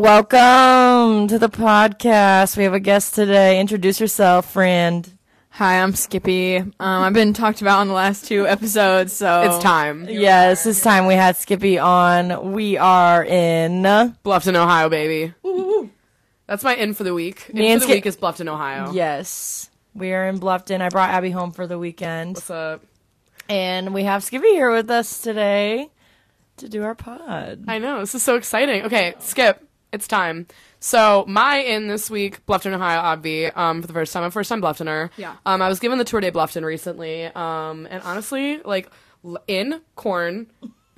Welcome 0.00 1.28
to 1.28 1.38
the 1.38 1.50
podcast. 1.50 2.56
We 2.56 2.64
have 2.64 2.72
a 2.72 2.80
guest 2.80 3.14
today. 3.14 3.60
Introduce 3.60 4.00
yourself, 4.00 4.50
friend. 4.50 5.06
Hi, 5.50 5.82
I'm 5.82 5.94
Skippy. 5.94 6.56
Um, 6.56 6.72
I've 6.80 7.12
been 7.12 7.34
talked 7.34 7.60
about 7.60 7.80
on 7.80 7.88
the 7.88 7.92
last 7.92 8.24
two 8.24 8.46
episodes, 8.46 9.12
so 9.12 9.42
It's 9.42 9.62
time. 9.62 10.06
Yes, 10.08 10.64
this 10.64 10.80
time 10.82 11.04
we 11.06 11.12
had 11.12 11.36
Skippy 11.36 11.78
on. 11.78 12.52
We 12.52 12.78
are 12.78 13.22
in. 13.22 13.82
Bluffton, 13.82 14.56
Ohio, 14.56 14.88
baby. 14.88 15.34
That's 16.46 16.64
my 16.64 16.74
in 16.76 16.94
for 16.94 17.04
the 17.04 17.12
week. 17.12 17.50
In 17.50 17.56
Me 17.58 17.66
for 17.66 17.72
and 17.72 17.80
the 17.82 17.84
Skip- 17.84 17.94
week 17.96 18.06
is 18.06 18.16
Bluffton, 18.16 18.48
Ohio. 18.48 18.92
Yes, 18.92 19.68
we 19.94 20.14
are 20.14 20.26
in 20.28 20.40
Bluffton. 20.40 20.80
I 20.80 20.88
brought 20.88 21.10
Abby 21.10 21.30
home 21.30 21.52
for 21.52 21.66
the 21.66 21.78
weekend, 21.78 22.36
What's 22.36 22.48
up? 22.48 22.82
and 23.50 23.92
we 23.92 24.04
have 24.04 24.24
Skippy 24.24 24.48
here 24.48 24.70
with 24.72 24.88
us 24.90 25.20
today 25.20 25.90
to 26.56 26.70
do 26.70 26.84
our 26.84 26.94
pod. 26.94 27.64
I 27.68 27.78
know 27.78 28.00
this 28.00 28.14
is 28.14 28.22
so 28.22 28.36
exciting. 28.36 28.84
Okay, 28.86 29.14
Skip, 29.18 29.62
it's 29.92 30.06
time. 30.08 30.46
So 30.78 31.24
my 31.28 31.58
in 31.58 31.88
this 31.88 32.10
week, 32.10 32.44
Bluffton, 32.46 32.72
Ohio, 32.72 33.00
obvi. 33.00 33.54
Um, 33.56 33.80
for 33.80 33.86
the 33.86 33.92
first 33.92 34.12
time, 34.12 34.22
I'm 34.22 34.28
a 34.28 34.30
first 34.30 34.48
time 34.48 34.62
Blufftoner. 34.62 35.10
Yeah. 35.16 35.36
Um, 35.44 35.62
I 35.62 35.68
was 35.68 35.78
given 35.80 35.98
the 35.98 36.04
tour 36.04 36.20
de 36.20 36.30
Bluffton 36.30 36.64
recently. 36.64 37.24
Um, 37.26 37.86
and 37.90 38.02
honestly, 38.02 38.58
like 38.58 38.90
in 39.46 39.80
corn, 39.96 40.46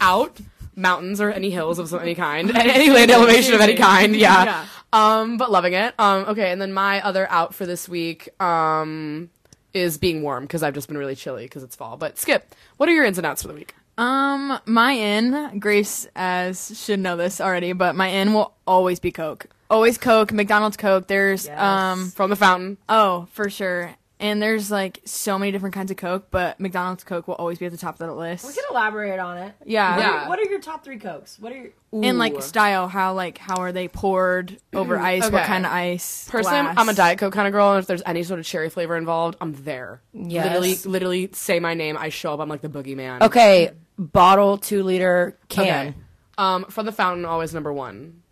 out 0.01 0.41
mountains 0.75 1.21
or 1.21 1.31
any 1.31 1.51
hills 1.51 1.79
of 1.79 1.89
some 1.89 2.01
any 2.01 2.15
kind, 2.15 2.49
and 2.57 2.71
any 2.71 2.91
land 2.91 3.11
elevation 3.11 3.55
of 3.55 3.61
any 3.61 3.75
kind. 3.75 4.15
Yeah. 4.15 4.45
Yeah. 4.45 4.67
Um, 4.93 5.39
but 5.39 5.51
loving 5.51 5.73
it. 5.73 5.95
Um, 5.99 6.25
okay, 6.29 6.51
and 6.53 6.61
then 6.61 6.73
my 6.73 7.01
other 7.03 7.31
out 7.31 7.55
for 7.55 7.67
this 7.67 7.89
week. 7.89 8.29
Um. 8.41 9.31
Is 9.75 9.97
being 9.97 10.21
warm 10.23 10.45
because 10.45 10.63
I've 10.63 10.75
just 10.75 10.87
been 10.87 10.99
really 10.99 11.15
chilly 11.17 11.45
because 11.45 11.63
it's 11.63 11.75
fall. 11.75 11.97
But 11.97 12.19
Skip, 12.19 12.55
what 12.77 12.91
are 12.91 12.93
your 12.93 13.07
ins 13.07 13.17
and 13.17 13.27
outs 13.27 13.41
for 13.41 13.49
the 13.49 13.55
week? 13.55 13.75
Um, 13.99 14.59
my 14.67 14.93
in 14.93 15.59
Grace 15.59 16.07
as 16.17 16.79
should 16.79 17.01
know 17.01 17.17
this 17.17 17.41
already, 17.41 17.73
but 17.73 17.95
my 17.95 18.09
in 18.09 18.33
will 18.35 18.55
always 18.67 19.01
be 19.01 19.11
Coke. 19.11 19.47
Always 19.71 19.97
Coke, 19.99 20.33
McDonald's 20.33 20.77
Coke. 20.77 21.07
There's 21.09 21.47
Yes. 21.47 21.59
um, 21.61 22.11
From 22.11 22.31
the 22.31 22.37
fountain. 22.37 22.79
oh 22.89 23.27
for 23.33 23.49
sure, 23.49 23.95
and 24.23 24.41
there's 24.41 24.71
like 24.71 25.01
so 25.05 25.39
many 25.39 25.53
different 25.53 25.75
kinds 25.75 25.91
of 25.91 25.99
Coke, 25.99 26.29
but 26.31 26.59
McDonald's 26.59 27.05
Coke 27.05 27.29
will 27.29 27.35
always 27.35 27.59
be 27.59 27.67
at 27.67 27.73
the 27.73 27.77
top 27.79 28.01
of 28.01 28.07
the 28.07 28.15
list. 28.15 28.47
We 28.47 28.55
can 28.55 28.65
elaborate 28.71 29.19
on 29.19 29.37
it. 29.37 29.55
yeah, 29.67 29.99
Yeah. 29.99 30.29
What 30.29 30.39
are 30.39 30.45
your 30.45 30.61
top 30.61 30.85
three 30.85 30.99
cokes? 30.99 31.39
What 31.39 31.53
are 31.53 31.57
your 31.57 31.71
and 31.93 32.19
like 32.19 32.41
style, 32.43 32.89
how 32.89 33.13
like 33.13 33.37
how 33.37 33.57
are 33.61 33.73
they 33.73 33.89
poured 33.89 34.57
over 34.73 34.99
ice? 34.99 35.25
What 35.25 35.35
Okay. 35.35 35.45
kind 35.45 35.67
of 35.67 35.73
ice? 35.73 36.27
Personally, 36.31 36.57
I'm- 36.57 36.65
glass? 36.67 36.79
I'm 36.79 36.89
a 36.89 36.95
Diet 36.95 37.19
Coke 37.19 37.35
kind 37.35 37.47
of 37.47 37.53
girl, 37.53 37.73
and 37.73 37.81
if 37.81 37.87
there's 37.87 38.03
any 38.07 38.23
sort 38.23 38.41
of 38.41 38.47
cherry 38.47 38.71
flavor 38.71 38.97
involved, 38.97 39.37
I'm 39.43 39.53
there. 39.65 40.01
Yes. 40.15 40.45
Literally, 40.47 40.77
literally 40.87 41.31
say 41.33 41.61
my 41.61 41.75
name, 41.75 41.99
I 41.99 42.09
show 42.09 42.33
up. 42.33 42.41
I'm 42.41 42.49
like 42.49 42.63
the 42.63 42.71
boogeyman. 42.71 43.21
Okay, 43.21 43.73
bottle, 43.99 44.57
two 44.57 44.83
liter, 44.85 45.37
can. 45.51 45.65
Okay. 45.89 45.95
Um, 46.39 46.65
from 46.67 46.87
the 46.87 46.93
fountain, 46.93 47.25
always 47.27 47.53
number 47.53 47.73
one. 47.73 48.23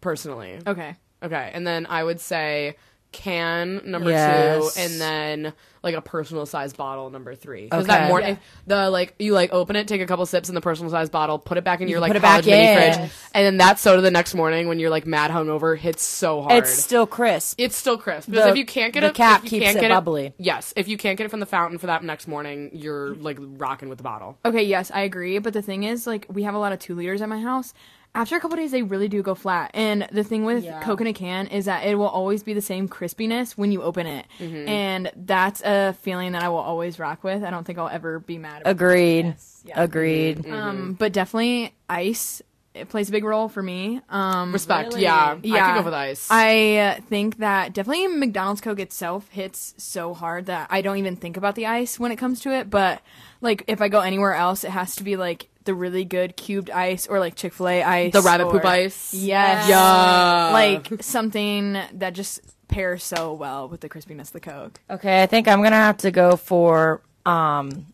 Personally. 0.00 0.58
Okay. 0.66 0.96
Okay, 1.22 1.50
and 1.52 1.66
then 1.66 1.86
I 1.90 2.04
would 2.04 2.20
say 2.20 2.76
can 3.12 3.80
number 3.84 4.10
Yes. 4.10 4.74
two, 4.74 4.80
and 4.80 5.00
then 5.00 5.52
like 5.82 5.94
a 5.94 6.00
personal 6.02 6.44
size 6.44 6.72
bottle 6.72 7.08
number 7.08 7.34
three. 7.34 7.62
Because 7.64 7.84
Okay. 7.84 7.92
that 7.94 8.08
more 8.08 8.20
Yeah. 8.20 8.36
the 8.66 8.90
like 8.90 9.14
you 9.18 9.32
like 9.32 9.52
open 9.52 9.76
it, 9.76 9.88
take 9.88 10.00
a 10.00 10.06
couple 10.06 10.26
sips 10.26 10.48
in 10.48 10.54
the 10.54 10.60
personal 10.60 10.90
size 10.90 11.08
bottle, 11.08 11.38
put 11.38 11.56
it 11.56 11.64
back 11.64 11.80
in 11.80 11.88
your 11.88 12.00
like 12.00 12.10
put 12.10 12.16
it 12.16 12.22
back 12.22 12.42
college 12.42 12.46
mini 12.46 12.66
in. 12.66 12.92
fridge, 12.94 13.10
and 13.32 13.46
then 13.46 13.56
that 13.58 13.78
soda 13.78 14.02
the 14.02 14.10
next 14.10 14.34
morning 14.34 14.68
when 14.68 14.78
you're 14.78 14.90
like 14.90 15.06
mad 15.06 15.30
hungover 15.30 15.78
hits 15.78 16.04
so 16.04 16.42
hard. 16.42 16.58
It's 16.58 16.70
still 16.70 17.06
crisp. 17.06 17.54
It's 17.58 17.76
still 17.76 17.96
crisp 17.96 18.28
because 18.30 18.44
The- 18.44 18.50
if 18.50 18.56
you 18.56 18.66
can't 18.66 18.92
get 18.92 19.00
the 19.00 19.06
it, 19.08 19.14
cap 19.14 19.44
if 19.44 19.52
you 19.52 19.60
keeps 19.60 19.66
can't 19.72 19.78
it 19.78 19.80
get 19.82 19.90
bubbly. 19.90 20.34
yes, 20.38 20.74
if 20.76 20.88
you 20.88 20.96
can't 20.98 21.16
get 21.16 21.24
it 21.24 21.28
from 21.30 21.40
the 21.40 21.46
fountain 21.46 21.78
for 21.78 21.86
that 21.86 22.02
next 22.04 22.26
morning, 22.28 22.70
you're 22.74 23.14
like 23.14 23.38
rocking 23.40 23.88
with 23.88 23.98
the 23.98 24.04
bottle. 24.04 24.36
Okay, 24.44 24.64
yes, 24.64 24.90
I 24.92 25.02
agree. 25.02 25.38
But 25.38 25.52
the 25.54 25.62
thing 25.62 25.84
is, 25.84 26.06
like, 26.06 26.26
we 26.28 26.42
have 26.42 26.54
a 26.54 26.58
lot 26.58 26.72
of 26.72 26.78
two 26.80 26.94
liters 26.96 27.22
at 27.22 27.28
my 27.28 27.40
house. 27.40 27.72
After 28.14 28.36
a 28.36 28.40
couple 28.40 28.56
days, 28.56 28.72
they 28.72 28.82
really 28.82 29.06
do 29.08 29.22
go 29.22 29.34
flat. 29.34 29.70
And 29.74 30.08
the 30.10 30.24
thing 30.24 30.44
with 30.44 30.64
Yeah. 30.64 30.80
Coke 30.80 31.00
in 31.00 31.06
a 31.06 31.12
can 31.12 31.46
is 31.48 31.66
that 31.66 31.86
it 31.86 31.94
will 31.96 32.08
always 32.08 32.42
be 32.42 32.52
the 32.54 32.60
same 32.62 32.88
crispiness 32.88 33.52
when 33.52 33.70
you 33.70 33.82
open 33.82 34.06
it. 34.06 34.26
Mm-hmm. 34.40 34.68
And 34.68 35.12
that's 35.14 35.60
a 35.62 35.92
feeling 36.00 36.32
that 36.32 36.42
I 36.42 36.48
will 36.48 36.56
always 36.58 36.98
rock 36.98 37.22
with. 37.22 37.44
I 37.44 37.50
don't 37.50 37.64
think 37.64 37.78
I'll 37.78 37.88
ever 37.88 38.18
be 38.18 38.38
mad 38.38 38.62
about 38.62 38.70
it. 38.70 38.72
Agreed. 38.72 39.34
Yeah. 39.64 39.82
Agreed. 39.82 40.38
Mm-hmm. 40.38 40.52
Um, 40.52 40.92
but 40.94 41.12
definitely 41.12 41.74
ice. 41.88 42.42
It 42.74 42.88
plays 42.88 43.08
a 43.08 43.12
big 43.12 43.24
role 43.24 43.48
for 43.48 43.62
me. 43.62 44.00
Um, 44.08 44.52
Respect, 44.52 44.90
Really? 44.90 45.02
yeah, 45.02 45.32
I 45.34 45.38
Yeah. 45.42 45.72
could 45.74 45.80
go 45.80 45.84
with 45.86 45.94
ice. 45.94 46.28
I 46.30 46.76
uh, 46.76 47.00
think 47.08 47.38
that 47.38 47.72
definitely 47.72 48.06
McDonald's 48.08 48.60
Coke 48.60 48.78
itself 48.78 49.28
hits 49.30 49.74
so 49.78 50.14
hard 50.14 50.46
that 50.46 50.68
I 50.70 50.80
don't 50.80 50.96
even 50.98 51.16
think 51.16 51.36
about 51.36 51.56
the 51.56 51.66
ice 51.66 51.98
when 51.98 52.12
it 52.12 52.16
comes 52.16 52.40
to 52.40 52.52
it. 52.52 52.70
But 52.70 53.00
like 53.40 53.64
if 53.66 53.80
I 53.80 53.88
go 53.88 54.00
anywhere 54.00 54.34
else, 54.34 54.64
it 54.64 54.70
has 54.70 54.94
to 54.96 55.04
be 55.04 55.16
like 55.16 55.48
the 55.68 55.74
really 55.74 56.04
good 56.04 56.36
cubed 56.36 56.70
ice 56.70 57.06
or 57.06 57.20
like 57.20 57.36
Chick 57.36 57.52
Fil 57.52 57.68
A 57.68 57.82
ice, 57.82 58.12
the 58.12 58.22
rabbit 58.22 58.46
or- 58.46 58.52
poop 58.52 58.64
ice. 58.64 59.14
Yes, 59.14 59.68
Yeah. 59.68 60.50
like 60.52 61.02
something 61.02 61.74
that 61.92 62.14
just 62.14 62.40
pairs 62.68 63.04
so 63.04 63.32
well 63.32 63.68
with 63.68 63.80
the 63.80 63.88
crispiness 63.88 64.22
of 64.28 64.32
the 64.32 64.40
Coke. 64.40 64.80
Okay, 64.90 65.22
I 65.22 65.26
think 65.26 65.46
I'm 65.46 65.62
gonna 65.62 65.76
have 65.76 65.98
to 65.98 66.10
go 66.10 66.36
for 66.36 67.00
um 67.24 67.86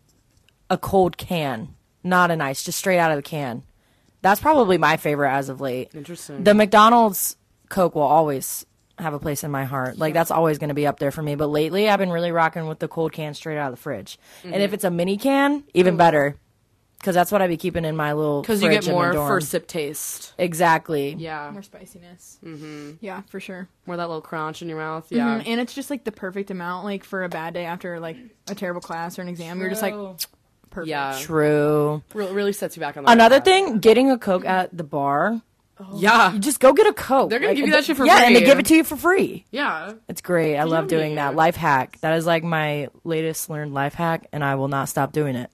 a 0.69 0.77
cold 0.77 1.17
can, 1.17 1.75
not 2.03 2.31
an 2.31 2.41
ice, 2.41 2.63
just 2.63 2.79
straight 2.79 2.97
out 2.99 3.11
of 3.11 3.17
the 3.17 3.21
can. 3.23 3.61
That's 4.21 4.39
probably 4.41 4.77
my 4.79 4.97
favorite 4.97 5.31
as 5.31 5.49
of 5.49 5.61
late. 5.61 5.91
Interesting. 5.93 6.43
The 6.43 6.53
McDonald's 6.55 7.37
Coke 7.69 7.93
will 7.95 8.01
always 8.03 8.65
have 8.97 9.13
a 9.13 9.19
place 9.19 9.43
in 9.43 9.51
my 9.51 9.65
heart. 9.65 9.97
Like 9.97 10.13
that's 10.13 10.31
always 10.31 10.57
going 10.57 10.69
to 10.69 10.73
be 10.73 10.87
up 10.87 10.97
there 10.99 11.11
for 11.11 11.21
me. 11.21 11.35
But 11.35 11.47
lately, 11.47 11.89
I've 11.89 11.99
been 11.99 12.09
really 12.11 12.31
rocking 12.31 12.65
with 12.65 12.79
the 12.79 12.87
cold 12.87 13.11
can 13.11 13.33
straight 13.33 13.57
out 13.57 13.71
of 13.71 13.77
the 13.77 13.81
fridge. 13.81 14.17
And 14.43 14.53
Mm-hmm. 14.53 14.61
if 14.61 14.73
it's 14.73 14.83
a 14.85 14.89
mini 14.89 15.17
can, 15.17 15.63
even 15.73 15.97
better, 15.97 16.37
because 17.05 17.13
that's 17.13 17.31
what 17.31 17.39
I'd 17.43 17.49
be 17.49 17.57
keeping 17.57 17.85
in 17.85 17.95
my 17.95 18.13
little. 18.13 18.41
Because 18.41 18.63
you 18.63 18.69
get 18.69 18.77
fridge 18.83 18.87
in 18.87 18.95
my 18.95 19.01
more 19.05 19.11
dorm. 19.13 19.27
first 19.27 19.49
sip 19.49 19.67
taste. 19.67 20.33
Exactly. 20.39 21.13
Yeah, 21.19 21.51
More 21.53 21.61
spiciness. 21.61 22.39
Mm-hmm. 22.43 22.93
Yeah, 22.99 23.21
for 23.29 23.39
sure. 23.39 23.67
more 23.85 23.95
that 23.95 24.07
little 24.07 24.21
crunch 24.23 24.63
in 24.63 24.69
your 24.69 24.79
mouth. 24.79 25.05
Yeah. 25.11 25.37
Mhm, 25.39 25.43
And 25.47 25.61
it's 25.61 25.73
just 25.75 25.91
like 25.91 26.03
the 26.03 26.11
perfect 26.11 26.49
amount, 26.49 26.83
like 26.83 27.03
for 27.03 27.23
a 27.23 27.29
bad 27.29 27.53
day 27.53 27.65
after 27.65 27.99
like 27.99 28.17
a 28.49 28.55
terrible 28.55 28.81
class 28.81 29.19
or 29.19 29.21
an 29.21 29.27
exam. 29.27 29.59
You're 29.59 29.69
just 29.69 29.83
like 29.83 29.93
perfect. 30.71 30.89
Yeah, 30.89 31.15
True. 31.21 32.01
really, 32.15 32.33
really 32.33 32.53
sets 32.53 32.75
you 32.75 32.79
back 32.81 32.97
on 32.97 33.03
the 33.03 33.11
Another 33.11 33.35
right 33.35 33.45
path. 33.45 33.53
thing, 33.53 33.79
getting 33.79 34.09
a 34.09 34.17
Coke 34.17 34.43
at 34.45 34.75
the 34.75 34.83
bar. 34.83 35.41
Yeah, 35.93 36.31
You 36.33 36.39
just 36.39 36.61
go 36.61 36.71
get 36.73 36.87
a 36.87 36.93
Coke. 36.93 37.29
They're 37.29 37.39
gonna 37.39 37.53
give 37.53 37.65
you 37.65 37.73
that 37.73 37.83
shit 37.83 37.97
for 37.97 38.05
yeah, 38.05 38.23
and 38.25 38.33
they 38.35 38.41
give 38.43 38.57
it 38.59 38.65
to 38.67 38.75
you 38.75 38.83
for 38.85 38.95
free. 38.95 39.45
yeah. 39.51 39.93
It's 40.07 40.21
great. 40.21 40.57
I 40.57 40.63
love 40.63 40.87
doing 40.87 41.15
that. 41.15 41.35
Life 41.35 41.57
hack. 41.57 41.97
That 42.01 42.15
is 42.17 42.25
like 42.25 42.43
my 42.45 42.87
latest 43.03 43.49
learned 43.49 43.73
life 43.73 43.93
hack, 43.93 44.25
and 44.31 44.43
I 44.43 44.55
will 44.55 44.69
not 44.69 44.87
stop 44.89 45.11
doing 45.11 45.35
it. 45.35 45.51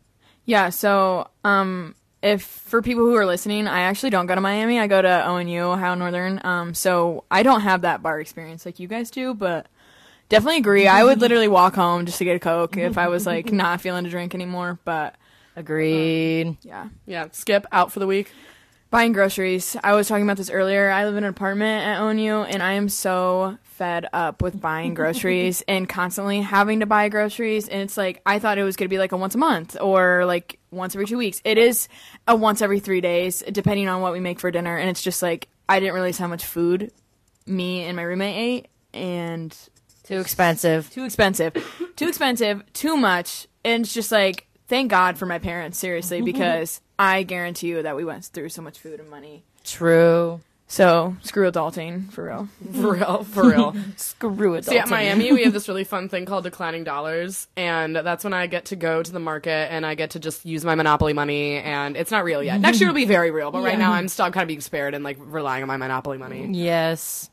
Yeah, 0.51 0.67
so 0.67 1.29
um 1.45 1.95
if 2.21 2.41
for 2.43 2.81
people 2.81 3.05
who 3.05 3.15
are 3.15 3.25
listening, 3.25 3.67
I 3.67 3.83
actually 3.83 4.09
don't 4.09 4.25
go 4.25 4.35
to 4.35 4.41
Miami. 4.41 4.79
I 4.81 4.87
go 4.87 5.01
to 5.01 5.07
ONU, 5.07 5.61
Ohio 5.61 5.95
Northern. 5.95 6.41
Um 6.43 6.73
so 6.73 7.23
I 7.31 7.41
don't 7.41 7.61
have 7.61 7.83
that 7.83 8.03
bar 8.03 8.19
experience 8.19 8.65
like 8.65 8.77
you 8.77 8.89
guys 8.89 9.09
do, 9.09 9.33
but 9.33 9.67
definitely 10.27 10.57
agree. 10.57 10.87
I 10.87 11.05
would 11.05 11.21
literally 11.21 11.47
walk 11.47 11.75
home 11.75 12.05
just 12.05 12.17
to 12.17 12.25
get 12.25 12.35
a 12.35 12.39
Coke 12.39 12.75
if 12.75 12.97
I 12.97 13.07
was 13.07 13.25
like 13.25 13.53
not 13.63 13.79
feeling 13.79 14.03
to 14.03 14.09
drink 14.09 14.35
anymore, 14.35 14.77
but 14.83 15.15
Agreed. 15.55 16.57
yeah. 16.63 16.89
Yeah, 17.05 17.27
Skip 17.31 17.65
out 17.71 17.93
for 17.93 17.99
the 17.99 18.07
week. 18.07 18.33
Buying 18.91 19.13
groceries. 19.13 19.77
I 19.81 19.93
was 19.93 20.09
talking 20.09 20.23
about 20.25 20.35
this 20.35 20.49
earlier. 20.49 20.89
I 20.89 21.05
live 21.05 21.15
in 21.15 21.23
an 21.23 21.29
apartment 21.29 21.87
at 21.87 22.01
ONU 22.01 22.45
and 22.49 22.61
I 22.61 22.73
am 22.73 22.89
so 22.89 23.57
fed 23.63 24.05
up 24.11 24.41
with 24.41 24.59
buying 24.59 24.93
groceries 24.95 25.63
and 25.69 25.87
constantly 25.87 26.41
having 26.41 26.81
to 26.81 26.85
buy 26.85 27.07
groceries. 27.07 27.69
And 27.69 27.81
it's 27.83 27.95
like, 27.95 28.21
I 28.25 28.39
thought 28.39 28.57
it 28.57 28.63
was 28.63 28.75
going 28.75 28.89
to 28.89 28.93
be 28.93 28.99
like 28.99 29.13
a 29.13 29.17
once 29.17 29.33
a 29.33 29.37
month 29.37 29.77
or 29.79 30.25
like 30.25 30.59
once 30.71 30.93
every 30.93 31.05
two 31.07 31.17
weeks. 31.17 31.41
It 31.45 31.57
is 31.57 31.87
a 32.27 32.35
once 32.35 32.61
every 32.61 32.81
three 32.81 32.99
days, 32.99 33.41
depending 33.49 33.87
on 33.87 34.01
what 34.01 34.11
we 34.11 34.19
make 34.19 34.41
for 34.41 34.51
dinner. 34.51 34.75
And 34.75 34.89
it's 34.89 35.01
just 35.01 35.21
like, 35.23 35.47
I 35.69 35.79
didn't 35.79 35.93
realize 35.93 36.17
how 36.17 36.27
much 36.27 36.43
food 36.43 36.91
me 37.47 37.83
and 37.83 37.95
my 37.95 38.03
roommate 38.03 38.35
ate. 38.35 38.67
And 38.93 39.57
Too 40.03 40.19
expensive. 40.19 40.91
too 40.91 41.05
expensive, 41.05 41.53
too 41.95 42.09
expensive, 42.09 42.61
too 42.73 42.97
much. 42.97 43.47
And 43.63 43.85
it's 43.85 43.93
just 43.93 44.11
like, 44.11 44.47
thank 44.71 44.89
God 44.89 45.17
for 45.17 45.25
my 45.25 45.37
parents, 45.37 45.77
seriously, 45.77 46.21
because 46.21 46.79
I 46.97 47.23
guarantee 47.23 47.67
you 47.67 47.83
that 47.83 47.95
we 47.97 48.05
went 48.05 48.23
through 48.23 48.49
so 48.49 48.61
much 48.61 48.79
food 48.79 49.01
and 49.01 49.09
money. 49.09 49.43
True. 49.65 50.39
So 50.67 51.17
screw 51.21 51.51
adulting 51.51 52.09
for 52.13 52.23
real. 52.23 52.47
For 52.71 52.93
real, 52.93 53.23
for 53.25 53.49
real. 53.49 53.75
Screw 53.97 54.53
it. 54.53 54.63
See, 54.63 54.77
at 54.77 54.87
Miami, 54.87 55.33
we 55.33 55.43
have 55.43 55.51
this 55.51 55.67
really 55.67 55.83
fun 55.83 56.07
thing 56.07 56.25
called 56.25 56.45
declining 56.45 56.85
dollars, 56.85 57.49
and 57.57 57.93
that's 57.93 58.23
when 58.23 58.31
I 58.31 58.47
get 58.47 58.65
to 58.65 58.77
go 58.77 59.03
to 59.03 59.11
the 59.11 59.19
market 59.19 59.69
and 59.69 59.85
I 59.85 59.95
get 59.95 60.11
to 60.11 60.19
just 60.21 60.45
use 60.45 60.63
my 60.63 60.75
Monopoly 60.75 61.11
money, 61.11 61.57
and 61.57 61.97
it's 61.97 62.09
not 62.09 62.23
real 62.23 62.41
yet. 62.41 62.61
Next 62.61 62.79
year 62.79 62.87
will 62.89 62.95
be 62.95 63.03
very 63.03 63.31
real, 63.31 63.51
but 63.51 63.61
right 63.63 63.77
now 63.77 63.91
I'm 63.91 64.07
still 64.07 64.31
kind 64.31 64.43
of 64.43 64.47
being 64.47 64.61
spared 64.61 64.93
and 64.93 65.03
like 65.03 65.17
relying 65.19 65.61
on 65.61 65.67
my 65.67 65.75
Monopoly 65.75 66.17
money. 66.17 66.47
Yes. 66.49 67.29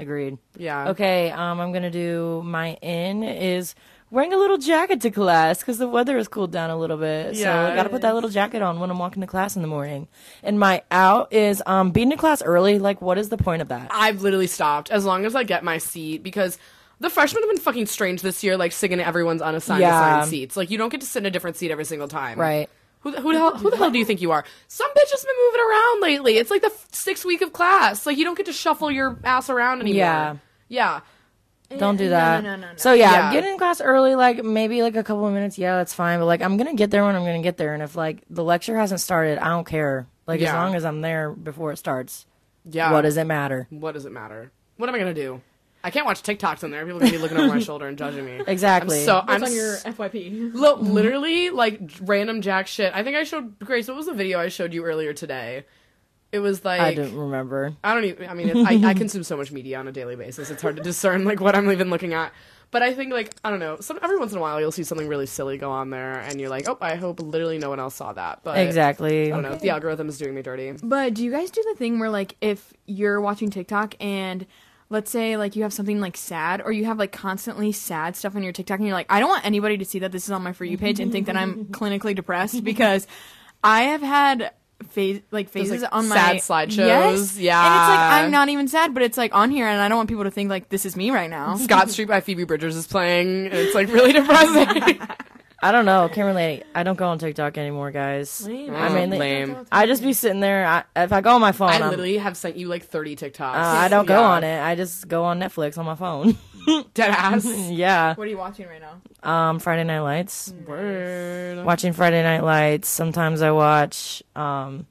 Agreed. 0.00 0.38
Yeah. 0.56 0.88
Okay, 0.90 1.30
um, 1.30 1.60
I'm 1.60 1.70
gonna 1.72 1.90
do 1.90 2.42
my 2.42 2.74
in 2.80 3.22
is 3.22 3.74
wearing 4.14 4.32
a 4.32 4.36
little 4.36 4.56
jacket 4.58 5.00
to 5.02 5.10
class 5.10 5.58
because 5.58 5.78
the 5.78 5.88
weather 5.88 6.16
has 6.16 6.28
cooled 6.28 6.52
down 6.52 6.70
a 6.70 6.76
little 6.76 6.96
bit. 6.96 7.34
Yeah, 7.34 7.66
So 7.66 7.72
I 7.72 7.76
gotta 7.76 7.88
put 7.88 8.02
that 8.02 8.14
little 8.14 8.30
jacket 8.30 8.62
on 8.62 8.80
when 8.80 8.90
I'm 8.90 8.98
walking 8.98 9.20
to 9.22 9.26
class 9.26 9.56
in 9.56 9.62
the 9.62 9.68
morning. 9.68 10.08
And 10.42 10.58
my 10.58 10.82
out 10.90 11.32
is 11.32 11.62
um 11.66 11.90
being 11.90 12.10
to 12.10 12.16
class 12.16 12.42
early. 12.42 12.78
Like, 12.78 13.02
what 13.02 13.18
is 13.18 13.28
the 13.28 13.36
point 13.36 13.60
of 13.62 13.68
that? 13.68 13.88
I've 13.90 14.22
literally 14.22 14.46
stopped 14.46 14.90
as 14.90 15.04
long 15.04 15.24
as 15.26 15.34
I 15.34 15.42
get 15.42 15.64
my 15.64 15.78
seat 15.78 16.22
because 16.22 16.56
the 17.00 17.10
freshmen 17.10 17.42
have 17.42 17.50
been 17.50 17.58
fucking 17.60 17.86
strange 17.86 18.22
this 18.22 18.44
year, 18.44 18.56
like 18.56 18.72
sitting 18.72 19.00
in 19.00 19.04
everyone's 19.04 19.42
unassigned 19.42 19.80
Yeah. 19.82 19.98
assigned 20.18 20.30
seats. 20.30 20.56
Like 20.56 20.70
you 20.70 20.78
don't 20.78 20.90
get 20.90 21.00
to 21.00 21.06
sit 21.06 21.18
in 21.22 21.26
a 21.26 21.30
different 21.30 21.56
seat 21.56 21.70
every 21.72 21.84
single 21.84 22.08
time. 22.08 22.38
Right. 22.38 22.70
Who, 23.00 23.10
the- 23.10 23.20
who, 23.20 23.32
the 23.34 23.38
hell, 23.38 23.58
who 23.58 23.70
the 23.70 23.76
hell 23.76 23.90
do 23.90 23.98
you 23.98 24.04
think 24.06 24.22
you 24.22 24.30
are? 24.30 24.44
Some 24.68 24.88
bitch 24.92 25.10
has 25.10 25.22
been 25.24 25.34
moving 25.46 25.60
around 25.60 26.00
lately. 26.02 26.38
It's 26.38 26.50
like 26.50 26.62
the 26.62 26.68
f- 26.68 26.88
sixth 26.92 27.24
week 27.26 27.42
of 27.42 27.52
class. 27.52 28.06
Like 28.06 28.16
you 28.16 28.24
don't 28.24 28.36
get 28.36 28.46
to 28.46 28.52
shuffle 28.52 28.90
your 28.90 29.18
ass 29.24 29.50
around 29.50 29.80
anymore. 29.82 29.98
Yeah. 29.98 30.36
Yeah. 30.68 31.00
Don't 31.78 31.96
do 31.96 32.06
eh, 32.06 32.08
that. 32.10 32.42
no, 32.42 32.50
no, 32.50 32.56
no, 32.62 32.68
no. 32.72 32.76
So 32.76 32.92
yeah, 32.92 33.32
Yeah. 33.32 33.32
get 33.32 33.44
in 33.50 33.58
class 33.58 33.80
early, 33.80 34.14
like 34.14 34.42
maybe 34.44 34.82
like 34.82 34.96
a 34.96 35.02
couple 35.04 35.26
of 35.26 35.32
minutes. 35.34 35.58
Yeah, 35.58 35.76
that's 35.76 35.94
fine. 35.94 36.18
But 36.18 36.26
like, 36.26 36.42
I'm 36.42 36.56
gonna 36.56 36.74
get 36.74 36.90
there 36.90 37.04
when 37.04 37.14
I'm 37.16 37.24
gonna 37.24 37.42
get 37.42 37.56
there, 37.56 37.74
and 37.74 37.82
if 37.82 37.96
like 37.96 38.22
the 38.30 38.44
lecture 38.44 38.76
hasn't 38.76 39.00
started, 39.00 39.38
I 39.38 39.48
don't 39.48 39.66
care. 39.66 40.06
Like 40.26 40.40
as 40.40 40.44
Yeah. 40.44 40.62
long 40.62 40.74
as 40.74 40.84
I'm 40.84 41.00
there 41.00 41.30
before 41.30 41.70
it 41.72 41.76
starts, 41.76 42.26
Yeah. 42.70 42.92
what 42.92 43.02
does 43.02 43.16
it 43.16 43.24
matter? 43.26 43.66
What 43.70 43.92
does 43.92 44.04
it 44.06 44.12
matter? 44.12 44.50
What 44.76 44.88
am 44.88 44.94
I 44.94 44.98
gonna 44.98 45.14
do? 45.14 45.40
I 45.86 45.90
can't 45.90 46.06
watch 46.06 46.22
TikToks 46.22 46.64
in 46.64 46.70
there. 46.70 46.82
People 46.86 46.96
are 46.96 47.00
gonna 47.00 47.12
be 47.12 47.18
looking 47.18 47.36
over 47.36 47.48
my 47.54 47.60
shoulder 47.60 47.86
and 47.86 47.98
judging 47.98 48.24
me. 48.24 48.40
Exactly. 48.46 49.00
I'm 49.00 49.04
so 49.04 49.14
What's 49.16 49.28
I'm 49.32 49.44
on 49.44 49.52
your 49.52 49.74
s- 49.74 49.84
FYP? 49.84 50.50
Lo- 50.54 50.76
literally 50.80 51.50
like 51.50 51.78
random 52.00 52.40
jack 52.40 52.66
shit. 52.68 52.90
I 52.94 53.02
think 53.02 53.16
I 53.16 53.24
showed 53.24 53.58
Grace. 53.58 53.86
What 53.86 53.96
was 53.98 54.06
the 54.06 54.14
video 54.14 54.40
I 54.40 54.48
showed 54.48 54.72
you 54.72 54.82
earlier 54.84 55.12
today? 55.12 55.66
It 56.34 56.40
was 56.40 56.64
like 56.64 56.80
I 56.80 56.94
don't 56.94 57.14
remember. 57.14 57.74
I 57.84 57.94
don't 57.94 58.04
even. 58.06 58.28
I 58.28 58.34
mean, 58.34 58.48
it's, 58.48 58.68
I, 58.68 58.90
I 58.90 58.94
consume 59.02 59.22
so 59.22 59.36
much 59.36 59.52
media 59.52 59.78
on 59.78 59.86
a 59.86 59.92
daily 59.92 60.16
basis. 60.16 60.50
It's 60.50 60.60
hard 60.60 60.74
to 60.74 60.82
discern 60.82 61.24
like 61.24 61.40
what 61.40 61.54
I'm 61.54 61.70
even 61.70 61.90
looking 61.90 62.12
at. 62.12 62.32
But 62.72 62.82
I 62.82 62.92
think 62.92 63.12
like 63.12 63.36
I 63.44 63.50
don't 63.50 63.60
know. 63.60 63.78
Some 63.78 64.00
every 64.02 64.18
once 64.18 64.32
in 64.32 64.38
a 64.38 64.40
while 64.40 64.60
you'll 64.60 64.72
see 64.72 64.82
something 64.82 65.06
really 65.06 65.26
silly 65.26 65.58
go 65.58 65.70
on 65.70 65.90
there, 65.90 66.18
and 66.18 66.40
you're 66.40 66.50
like, 66.50 66.68
oh, 66.68 66.76
I 66.80 66.96
hope 66.96 67.20
literally 67.20 67.58
no 67.58 67.68
one 67.68 67.78
else 67.78 67.94
saw 67.94 68.12
that. 68.14 68.40
But 68.42 68.58
Exactly. 68.58 69.28
I 69.28 69.30
don't 69.30 69.42
know. 69.42 69.52
if 69.52 69.60
The 69.60 69.70
algorithm 69.70 70.08
is 70.08 70.18
doing 70.18 70.34
me 70.34 70.42
dirty. 70.42 70.72
But 70.82 71.14
do 71.14 71.22
you 71.22 71.30
guys 71.30 71.52
do 71.52 71.62
the 71.70 71.78
thing 71.78 72.00
where 72.00 72.10
like 72.10 72.36
if 72.40 72.72
you're 72.84 73.20
watching 73.20 73.50
TikTok 73.50 73.94
and 74.00 74.44
let's 74.90 75.12
say 75.12 75.36
like 75.36 75.54
you 75.54 75.62
have 75.62 75.72
something 75.72 76.00
like 76.00 76.16
sad 76.16 76.62
or 76.64 76.72
you 76.72 76.86
have 76.86 76.98
like 76.98 77.12
constantly 77.12 77.70
sad 77.70 78.16
stuff 78.16 78.34
on 78.34 78.42
your 78.42 78.52
TikTok 78.52 78.80
and 78.80 78.88
you're 78.88 78.96
like 78.96 79.06
I 79.08 79.20
don't 79.20 79.28
want 79.28 79.46
anybody 79.46 79.78
to 79.78 79.84
see 79.84 80.00
that 80.00 80.10
this 80.10 80.24
is 80.24 80.32
on 80.32 80.42
my 80.42 80.52
for 80.52 80.64
you 80.64 80.76
page 80.76 80.98
and 80.98 81.12
think 81.12 81.26
that 81.26 81.36
I'm 81.36 81.66
clinically 81.70 82.14
depressed 82.16 82.64
because 82.64 83.06
I 83.62 83.82
have 83.82 84.02
had 84.02 84.52
phase 84.88 85.20
like 85.30 85.48
phases 85.48 85.82
like, 85.82 85.94
on 85.94 86.08
my 86.08 86.14
sad 86.14 86.36
slideshows. 86.36 86.76
Yes. 86.76 87.38
Yeah. 87.38 87.64
And 87.64 87.74
it's 87.74 87.88
like 87.88 88.24
I'm 88.24 88.30
not 88.30 88.48
even 88.48 88.68
sad 88.68 88.94
but 88.94 89.02
it's 89.02 89.16
like 89.16 89.34
on 89.34 89.50
here 89.50 89.66
and 89.66 89.80
I 89.80 89.88
don't 89.88 89.96
want 89.96 90.08
people 90.08 90.24
to 90.24 90.30
think 90.30 90.50
like 90.50 90.68
this 90.68 90.84
is 90.84 90.96
me 90.96 91.10
right 91.10 91.30
now. 91.30 91.56
Scott 91.56 91.90
Street 91.90 92.08
by 92.08 92.20
Phoebe 92.20 92.44
Bridgers 92.44 92.76
is 92.76 92.86
playing, 92.86 93.46
it's 93.46 93.74
like 93.74 93.88
really 93.88 94.12
depressing. 94.12 95.00
I 95.64 95.72
don't 95.72 95.86
know. 95.86 96.10
Can't 96.12 96.26
relate. 96.26 96.64
I 96.74 96.82
don't 96.82 96.98
go 96.98 97.08
on 97.08 97.18
TikTok 97.18 97.56
anymore, 97.56 97.90
guys. 97.90 98.46
Lame. 98.46 98.74
I 98.74 98.90
mean, 98.90 99.18
lame. 99.18 99.66
I 99.72 99.86
just 99.86 100.02
be 100.02 100.12
sitting 100.12 100.40
there. 100.40 100.66
I, 100.66 100.84
if 100.94 101.10
I 101.10 101.22
go 101.22 101.30
on 101.36 101.40
my 101.40 101.52
phone, 101.52 101.70
I 101.70 101.78
I'm- 101.78 101.88
literally 101.88 102.18
have 102.18 102.36
sent 102.36 102.56
you 102.56 102.68
like 102.68 102.84
30 102.84 103.16
TikToks. 103.16 103.54
uh, 103.54 103.56
I 103.56 103.88
don't 103.88 104.04
go 104.04 104.22
on 104.22 104.44
it. 104.44 104.60
I 104.60 104.74
just 104.74 105.08
go 105.08 105.24
on 105.24 105.40
Netflix 105.40 105.78
on 105.78 105.86
my 105.86 105.94
phone. 105.94 106.36
Dead 106.94 107.10
ass. 107.10 107.44
yeah. 107.70 108.14
What 108.14 108.26
are 108.26 108.30
you 108.30 108.38
watching 108.38 108.66
right 108.66 108.80
now? 108.80 109.00
Um, 109.28 109.58
Friday 109.58 109.84
Night 109.84 110.00
Lights. 110.00 110.52
Word. 110.66 111.64
Watching 111.64 111.92
Friday 111.92 112.22
Night 112.22 112.42
Lights. 112.42 112.88
Sometimes 112.88 113.42
I 113.42 113.50
watch 113.50 114.22
um 114.36 114.86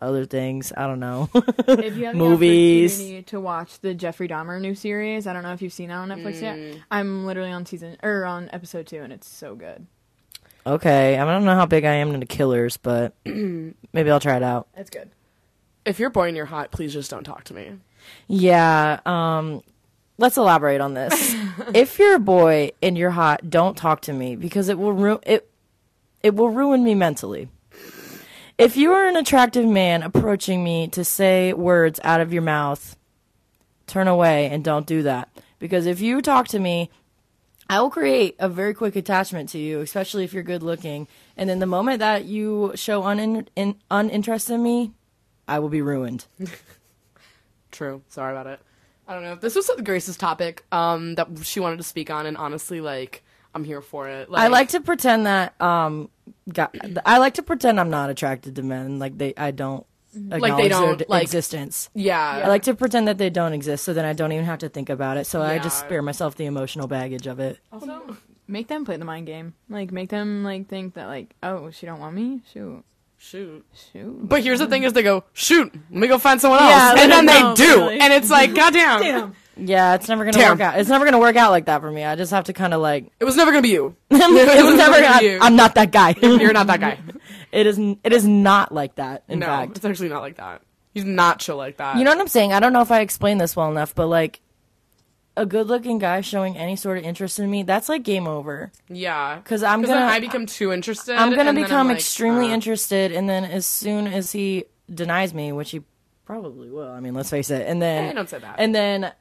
other 0.00 0.26
things. 0.26 0.72
I 0.76 0.86
don't 0.86 1.00
know. 1.00 1.30
If 1.34 1.96
you 1.96 2.06
have 2.06 2.14
Movies. 2.14 2.98
the 2.98 3.04
opportunity 3.04 3.22
to 3.24 3.40
watch 3.40 3.80
the 3.80 3.94
Jeffrey 3.94 4.28
Dahmer 4.28 4.60
new 4.60 4.74
series, 4.74 5.26
I 5.26 5.32
don't 5.32 5.42
know 5.42 5.52
if 5.52 5.62
you've 5.62 5.72
seen 5.72 5.88
that 5.88 5.96
on 5.96 6.08
Netflix 6.08 6.42
yet. 6.42 6.78
I'm 6.90 7.24
literally 7.24 7.50
on 7.50 7.64
season 7.64 7.96
or 8.02 8.24
on 8.26 8.50
episode 8.52 8.86
two, 8.86 9.00
and 9.02 9.12
it's 9.12 9.28
so 9.28 9.54
good. 9.54 9.86
okay. 10.66 11.16
I 11.18 11.24
don't 11.24 11.44
know 11.44 11.54
how 11.54 11.66
big 11.66 11.84
I 11.84 11.94
am 11.94 12.12
into 12.12 12.26
killers, 12.26 12.76
but 12.76 13.14
maybe 13.24 14.10
I'll 14.10 14.20
try 14.20 14.36
it 14.36 14.42
out. 14.42 14.68
It's 14.76 14.90
good. 14.90 15.10
If 15.86 15.98
you're 15.98 16.10
boring, 16.10 16.30
and 16.30 16.36
you're 16.36 16.46
hot, 16.46 16.70
please 16.70 16.92
just 16.92 17.10
don't 17.10 17.24
talk 17.24 17.44
to 17.44 17.54
me. 17.54 17.72
Yeah. 18.26 19.00
Um, 19.06 19.62
let's 20.18 20.36
elaborate 20.36 20.80
on 20.80 20.94
this. 20.94 21.34
if 21.74 21.98
you're 21.98 22.16
a 22.16 22.20
boy 22.20 22.72
and 22.82 22.96
you're 22.96 23.10
hot, 23.10 23.50
don't 23.50 23.76
talk 23.76 24.02
to 24.02 24.12
me 24.12 24.36
because 24.36 24.68
it 24.68 24.78
will 24.78 24.92
ru- 24.92 25.20
it 25.24 25.48
it 26.22 26.34
will 26.34 26.50
ruin 26.50 26.82
me 26.82 26.94
mentally. 26.94 27.48
If 28.56 28.76
you 28.76 28.92
are 28.92 29.06
an 29.06 29.16
attractive 29.16 29.66
man 29.66 30.02
approaching 30.02 30.62
me 30.62 30.86
to 30.88 31.04
say 31.04 31.52
words 31.52 31.98
out 32.04 32.20
of 32.20 32.32
your 32.32 32.42
mouth, 32.42 32.96
turn 33.86 34.06
away 34.06 34.46
and 34.46 34.62
don't 34.62 34.86
do 34.86 35.02
that. 35.02 35.28
Because 35.58 35.86
if 35.86 36.00
you 36.00 36.22
talk 36.22 36.48
to 36.48 36.58
me, 36.60 36.90
I 37.68 37.80
will 37.80 37.90
create 37.90 38.36
a 38.38 38.48
very 38.48 38.74
quick 38.74 38.94
attachment 38.94 39.48
to 39.50 39.58
you, 39.58 39.80
especially 39.80 40.24
if 40.24 40.32
you're 40.32 40.42
good 40.42 40.62
looking. 40.62 41.08
And 41.36 41.48
then 41.48 41.58
the 41.58 41.66
moment 41.66 41.98
that 41.98 42.24
you 42.26 42.72
show 42.76 43.02
unin- 43.02 43.48
in- 43.56 43.80
uninterest 43.90 44.50
in 44.50 44.62
me, 44.62 44.92
I 45.48 45.58
will 45.58 45.70
be 45.70 45.82
ruined. 45.82 46.26
True. 47.72 48.02
Sorry 48.08 48.32
about 48.32 48.46
it. 48.46 48.60
I 49.06 49.14
don't 49.14 49.22
know. 49.22 49.34
This 49.34 49.54
was 49.54 49.70
Grace's 49.82 50.16
topic 50.16 50.64
um, 50.72 51.14
that 51.16 51.28
she 51.42 51.60
wanted 51.60 51.76
to 51.76 51.82
speak 51.82 52.10
on, 52.10 52.26
and 52.26 52.36
honestly, 52.36 52.80
like, 52.80 53.22
I'm 53.54 53.64
here 53.64 53.80
for 53.82 54.08
it. 54.08 54.28
I 54.32 54.48
like 54.48 54.70
to 54.70 54.80
pretend 54.80 55.26
that 55.26 55.60
um, 55.60 56.08
got, 56.52 56.74
I 57.06 57.18
like 57.18 57.34
to 57.34 57.42
pretend 57.42 57.78
I'm 57.78 57.90
not 57.90 58.10
attracted 58.10 58.56
to 58.56 58.62
men. 58.62 58.98
Like 58.98 59.16
they, 59.16 59.34
I 59.36 59.50
don't 59.50 59.86
acknowledge 60.14 60.56
they 60.56 60.68
their 60.68 60.68
don't, 60.68 60.98
d- 60.98 61.04
like- 61.08 61.22
existence. 61.22 61.90
Yeah. 61.94 62.42
I 62.44 62.48
like 62.48 62.62
to 62.64 62.74
pretend 62.74 63.06
that 63.08 63.18
they 63.18 63.30
don't 63.30 63.52
exist, 63.52 63.84
so 63.84 63.92
then 63.92 64.04
I 64.04 64.12
don't 64.12 64.32
even 64.32 64.44
have 64.46 64.60
to 64.60 64.68
think 64.68 64.88
about 64.90 65.16
it. 65.18 65.26
So 65.26 65.42
I 65.42 65.58
just 65.58 65.78
spare 65.78 66.02
myself 66.02 66.34
the 66.36 66.46
emotional 66.46 66.86
baggage 66.88 67.26
of 67.26 67.38
it. 67.40 67.58
Also, 67.72 68.16
make 68.48 68.68
them 68.68 68.84
play 68.84 68.96
the 68.96 69.04
mind 69.04 69.26
game. 69.26 69.54
Like, 69.68 69.92
make 69.92 70.08
them 70.08 70.42
like 70.44 70.68
think 70.68 70.94
that 70.94 71.06
like, 71.06 71.34
oh, 71.42 71.70
she 71.70 71.86
don't 71.86 72.00
want 72.00 72.14
me. 72.16 72.40
Shoot, 72.52 72.84
Shoot. 73.16 73.64
shoot. 73.92 74.28
But 74.28 74.42
here's 74.42 74.58
the 74.58 74.66
thing: 74.66 74.82
is 74.82 74.92
they 74.92 75.02
go 75.02 75.24
shoot. 75.32 75.72
Let 75.90 75.90
me 75.90 76.08
go 76.08 76.18
find 76.18 76.40
someone 76.40 76.60
else, 76.60 76.70
Yeah, 76.70 77.02
and 77.02 77.10
then 77.12 77.26
they 77.26 77.54
do, 77.54 77.76
really. 77.80 78.00
and 78.00 78.12
it's 78.12 78.28
like, 78.30 78.54
goddamn, 78.54 79.00
Damn. 79.00 79.34
Yeah, 79.56 79.94
it's 79.94 80.08
never 80.08 80.24
gonna 80.24 80.36
Damn. 80.36 80.52
work 80.52 80.60
out. 80.60 80.78
It's 80.80 80.88
never 80.90 81.04
gonna 81.04 81.18
work 81.20 81.36
out 81.36 81.50
like 81.52 81.66
that 81.66 81.80
for 81.80 81.90
me. 81.90 82.04
I 82.04 82.16
just 82.16 82.32
have 82.32 82.44
to 82.44 82.52
kind 82.52 82.74
of 82.74 82.80
like. 82.80 83.12
it 83.20 83.24
was 83.24 83.36
never 83.36 83.50
gonna 83.50 83.62
be 83.62 83.68
you. 83.70 83.94
it 84.10 84.14
was 84.14 84.76
never. 84.76 84.92
gonna 84.92 84.96
be 84.96 85.02
Gonna, 85.02 85.22
you. 85.22 85.38
I'm 85.40 85.56
not 85.56 85.74
that 85.76 85.90
guy. 85.92 86.14
You're 86.22 86.52
not 86.52 86.66
that 86.66 86.80
guy. 86.80 86.98
It 87.52 87.68
is. 87.68 87.78
It 87.78 88.12
is 88.12 88.26
not 88.26 88.72
like 88.72 88.96
that. 88.96 89.22
In 89.28 89.38
no, 89.38 89.46
fact, 89.46 89.76
it's 89.76 89.84
actually 89.84 90.08
not 90.08 90.22
like 90.22 90.38
that. 90.38 90.62
He's 90.92 91.04
not 91.04 91.38
chill 91.38 91.56
like 91.56 91.76
that. 91.76 91.96
You 91.96 92.02
know 92.02 92.10
what 92.10 92.18
I'm 92.20 92.26
saying? 92.26 92.52
I 92.52 92.58
don't 92.58 92.72
know 92.72 92.80
if 92.80 92.90
I 92.90 92.98
explained 93.00 93.40
this 93.40 93.54
well 93.54 93.70
enough, 93.70 93.94
but 93.94 94.08
like 94.08 94.40
a 95.36 95.44
good 95.46 95.66
looking 95.66 95.98
guy 95.98 96.20
showing 96.20 96.56
any 96.56 96.76
sort 96.76 96.98
of 96.98 97.04
interest 97.04 97.38
in 97.38 97.50
me, 97.50 97.62
that's 97.64 97.88
like 97.88 98.02
game 98.04 98.26
over. 98.26 98.70
Yeah. 98.88 99.36
Because 99.36 99.62
I'm 99.62 99.82
gonna- 99.82 100.06
I 100.06 100.20
become 100.20 100.46
too 100.46 100.72
interested. 100.72 101.16
I'm 101.16 101.34
gonna 101.34 101.52
become 101.52 101.88
like, 101.88 101.96
extremely 101.96 102.50
uh, 102.50 102.54
interested, 102.54 103.10
and 103.12 103.28
then 103.28 103.44
as 103.44 103.66
soon 103.66 104.06
as 104.06 104.32
he 104.32 104.64
denies 104.92 105.34
me, 105.34 105.50
which 105.52 105.70
he 105.72 105.82
probably 106.24 106.70
will, 106.70 106.90
I 106.90 107.00
mean, 107.00 107.14
let's 107.14 107.30
face 107.30 107.50
it, 107.50 107.66
and 107.66 107.82
then 107.82 108.10
Eh, 108.10 108.12
don't 108.12 108.28
say 108.30 108.38
that. 108.38 108.56
and 108.58 108.74
then 108.74 109.12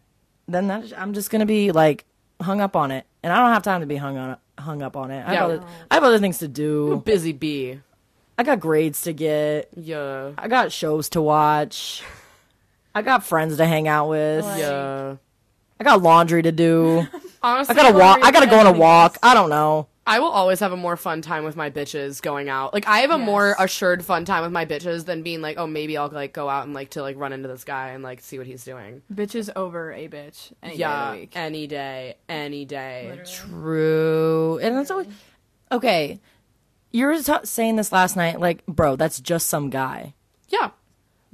then 0.48 0.68
that, 0.68 0.92
I'm 0.98 1.13
just 1.13 1.30
gonna 1.31 1.45
be 1.45 1.71
like 1.71 2.06
hung 2.42 2.60
up 2.62 2.75
on 2.75 2.92
it, 2.92 3.06
and 3.24 3.31
I 3.33 3.38
don't 3.39 3.54
have 3.54 3.63
time 3.63 3.81
to 3.81 3.88
be 3.88 3.95
hung 3.95 4.18
on 4.18 4.38
hung 4.60 4.81
up 4.83 4.95
on 4.95 5.10
it. 5.10 5.24
I, 5.27 5.33
Yeah. 5.33 5.39
have, 5.42 5.50
other, 5.51 5.63
I 5.89 5.94
have 5.95 6.04
other 6.04 6.19
things 6.19 6.38
to 6.39 6.48
do. 6.48 7.01
Busy 7.06 7.31
bee. 7.31 7.80
I 8.38 8.44
got 8.44 8.60
grades 8.60 9.01
to 9.04 9.13
get. 9.13 9.69
Yeah. 9.75 10.31
I 10.38 10.48
got 10.48 10.71
shows 10.71 11.10
to 11.10 11.21
watch. 11.21 12.04
I 12.94 13.01
got 13.01 13.24
friends 13.25 13.57
to 13.57 13.65
hang 13.65 13.88
out 13.88 14.10
with. 14.10 14.45
Yeah. 14.57 15.15
I 15.85 15.89
got 15.91 16.01
laundry 16.01 16.41
to 16.41 16.51
do. 16.51 17.05
Honestly, 17.43 17.75
I 17.75 17.83
gotta 17.83 17.97
walk. 17.97 18.19
I 18.23 18.31
gotta 18.31 18.47
go 18.47 18.57
on 18.59 18.67
a 18.67 18.71
walk. 18.71 19.17
I 19.21 19.33
don't 19.33 19.49
know. 19.49 19.87
I 20.07 20.19
will 20.19 20.29
always 20.31 20.59
have 20.61 20.71
a 20.73 20.77
more 20.77 20.95
fun 20.97 21.21
time 21.21 21.43
with 21.45 21.55
my 21.57 21.69
bitches 21.69 22.21
going 22.21 22.47
out. 22.49 22.73
Like 22.73 22.87
I 22.87 22.99
have 22.99 23.11
a 23.11 23.17
more 23.17 23.55
assured 23.59 24.03
fun 24.03 24.23
time 24.25 24.43
with 24.43 24.51
my 24.51 24.65
bitches 24.65 25.05
than 25.05 25.23
being 25.23 25.41
like, 25.41 25.57
oh, 25.57 25.67
maybe 25.67 25.97
I'll 25.97 26.09
like 26.09 26.33
go 26.33 26.47
out 26.49 26.63
and 26.65 26.73
like 26.73 26.91
to 26.91 27.01
like 27.01 27.17
run 27.17 27.31
into 27.33 27.47
this 27.49 27.63
guy 27.65 27.89
and 27.89 28.01
like 28.03 28.21
see 28.21 28.37
what 28.37 28.47
he's 28.47 28.63
doing. 28.63 29.01
Bitches 29.13 29.49
over 29.55 29.91
a 29.93 30.07
bitch. 30.07 30.53
Any 30.61 30.71
day 30.71 30.73
of 30.75 30.79
Yeah, 30.79 31.11
the 31.13 31.19
week. 31.19 31.31
any 31.35 31.67
day, 31.67 32.15
any 32.29 32.65
day. 32.65 33.19
True. 33.25 34.59
And 34.61 34.75
that's 34.77 34.91
always 34.91 35.07
okay. 35.71 36.19
You 36.91 37.07
were 37.07 37.21
ta 37.21 37.41
saying 37.43 37.75
this 37.77 37.91
last 37.91 38.15
night, 38.15 38.39
like, 38.39 38.65
bro, 38.67 38.95
that's 38.95 39.19
just 39.19 39.47
some 39.47 39.69
guy. 39.69 40.13
Yeah, 40.49 40.69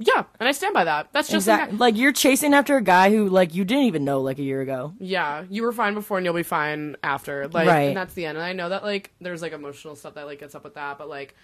yeah, 0.02 0.24
and 0.40 0.48
I 0.48 0.52
stand 0.52 0.74
by 0.74 0.84
that. 0.84 1.10
That's 1.12 1.28
just 1.28 1.44
some 1.46 1.54
Exactly. 1.54 1.78
guy- 1.78 1.84
Like 1.84 1.96
you're 1.96 2.12
chasing 2.12 2.54
after 2.54 2.76
a 2.76 2.82
guy 2.82 3.10
who, 3.10 3.28
like, 3.28 3.54
you 3.54 3.64
didn't 3.64 3.84
even 3.84 4.04
know 4.04 4.20
like 4.22 4.38
a 4.38 4.42
year 4.42 4.60
ago. 4.62 4.94
yeah. 4.98 5.44
You 5.48 5.62
were 5.62 5.72
fine 5.72 5.94
before, 5.94 6.16
and 6.18 6.24
you'll 6.24 6.34
be 6.34 6.42
fine 6.42 6.96
after. 7.04 7.46
Like, 7.48 7.68
Right. 7.68 7.80
and 7.88 7.96
that's 7.96 8.14
the 8.14 8.24
end. 8.26 8.36
And 8.38 8.44
I 8.44 8.52
know 8.54 8.70
that 8.70 8.82
like 8.82 9.12
there's 9.20 9.42
like 9.42 9.52
emotional 9.52 9.94
stuff 9.94 10.14
that 10.14 10.26
like 10.26 10.40
gets 10.40 10.54
up 10.56 10.64
with 10.64 10.74
that, 10.74 10.98
but 10.98 11.08
like 11.08 11.36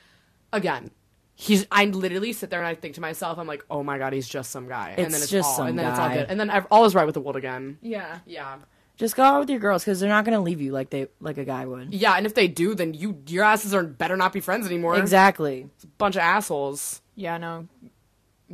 again. 0.52 0.90
He's. 1.38 1.66
I 1.70 1.84
literally 1.84 2.32
sit 2.32 2.48
there 2.48 2.60
and 2.60 2.66
I 2.66 2.75
think 2.75 2.94
to 2.94 3.02
myself, 3.02 3.38
I'm 3.38 3.46
like, 3.46 3.62
"Oh 3.68 3.82
my 3.82 3.98
god, 3.98 4.14
he's 4.14 4.26
just 4.26 4.50
some 4.50 4.68
guy," 4.68 4.94
and 4.96 5.00
It's 5.00 5.12
then 5.12 5.20
it's 5.20 5.30
just 5.30 5.46
all, 5.50 5.56
some 5.56 5.66
and 5.66 5.78
then 5.78 5.90
it's 5.90 5.98
all 5.98 6.08
guy. 6.08 6.14
good, 6.14 6.26
and 6.30 6.40
then 6.40 6.48
ev- 6.48 6.66
all 6.70 6.86
is 6.86 6.94
right 6.94 7.04
with 7.04 7.12
the 7.12 7.20
world 7.20 7.36
again. 7.36 7.76
Yeah. 7.82 8.20
Yeah, 8.25 8.56
Just 8.96 9.16
go 9.16 9.22
out 9.22 9.40
with 9.40 9.50
your 9.50 9.58
girls 9.58 9.84
because 9.84 10.00
they're 10.00 10.08
not 10.08 10.25
gonna 10.25 10.40
leave 10.40 10.62
you 10.62 10.72
like 10.72 10.88
they 10.88 11.08
like 11.20 11.36
a 11.36 11.44
guy 11.44 11.66
would. 11.66 11.92
Yeah, 11.92 12.14
and 12.14 12.25
if 12.25 12.32
they 12.32 12.48
do, 12.48 12.75
then 12.75 12.94
you 12.94 13.18
your 13.26 13.44
asses 13.44 13.75
are 13.75 13.82
better 13.82 14.16
not 14.16 14.32
be 14.32 14.40
friends 14.40 14.64
anymore. 14.64 14.96
Exactly. 14.98 15.68
Bunch 15.98 16.16
of 16.16 16.20
assholes. 16.22 17.02
Yeah, 17.16 17.36
no. 17.36 17.68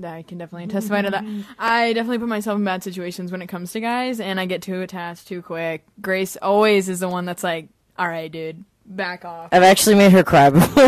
I 0.03 0.23
can 0.23 0.39
definitely 0.39 0.69
testify 0.69 1.03
to 1.03 1.11
that. 1.11 1.25
I 1.59 1.93
definitely 1.93 2.19
put 2.19 2.29
myself 2.29 2.57
in 2.57 2.65
bad 2.65 2.83
situations 2.83 3.31
when 3.31 3.43
it 3.43 3.49
comes 3.49 3.73
to 3.73 3.81
guys, 3.81 4.21
and 4.21 4.41
I 4.41 4.47
get 4.47 4.63
too 4.63 4.81
attached 4.81 5.29
too 5.29 5.43
quick. 5.43 5.85
Grace 6.01 6.37
always 6.41 6.89
is 6.89 7.01
the 7.01 7.09
one 7.09 7.27
that's 7.27 7.45
like, 7.45 7.69
"All 7.99 8.09
right, 8.09 8.33
dude, 8.33 8.65
back 8.87 9.25
off." 9.25 9.51
I've 9.53 9.63
actually 9.63 9.97
made 9.97 10.13
her 10.13 10.23
cry 10.25 10.49
before. 10.51 10.73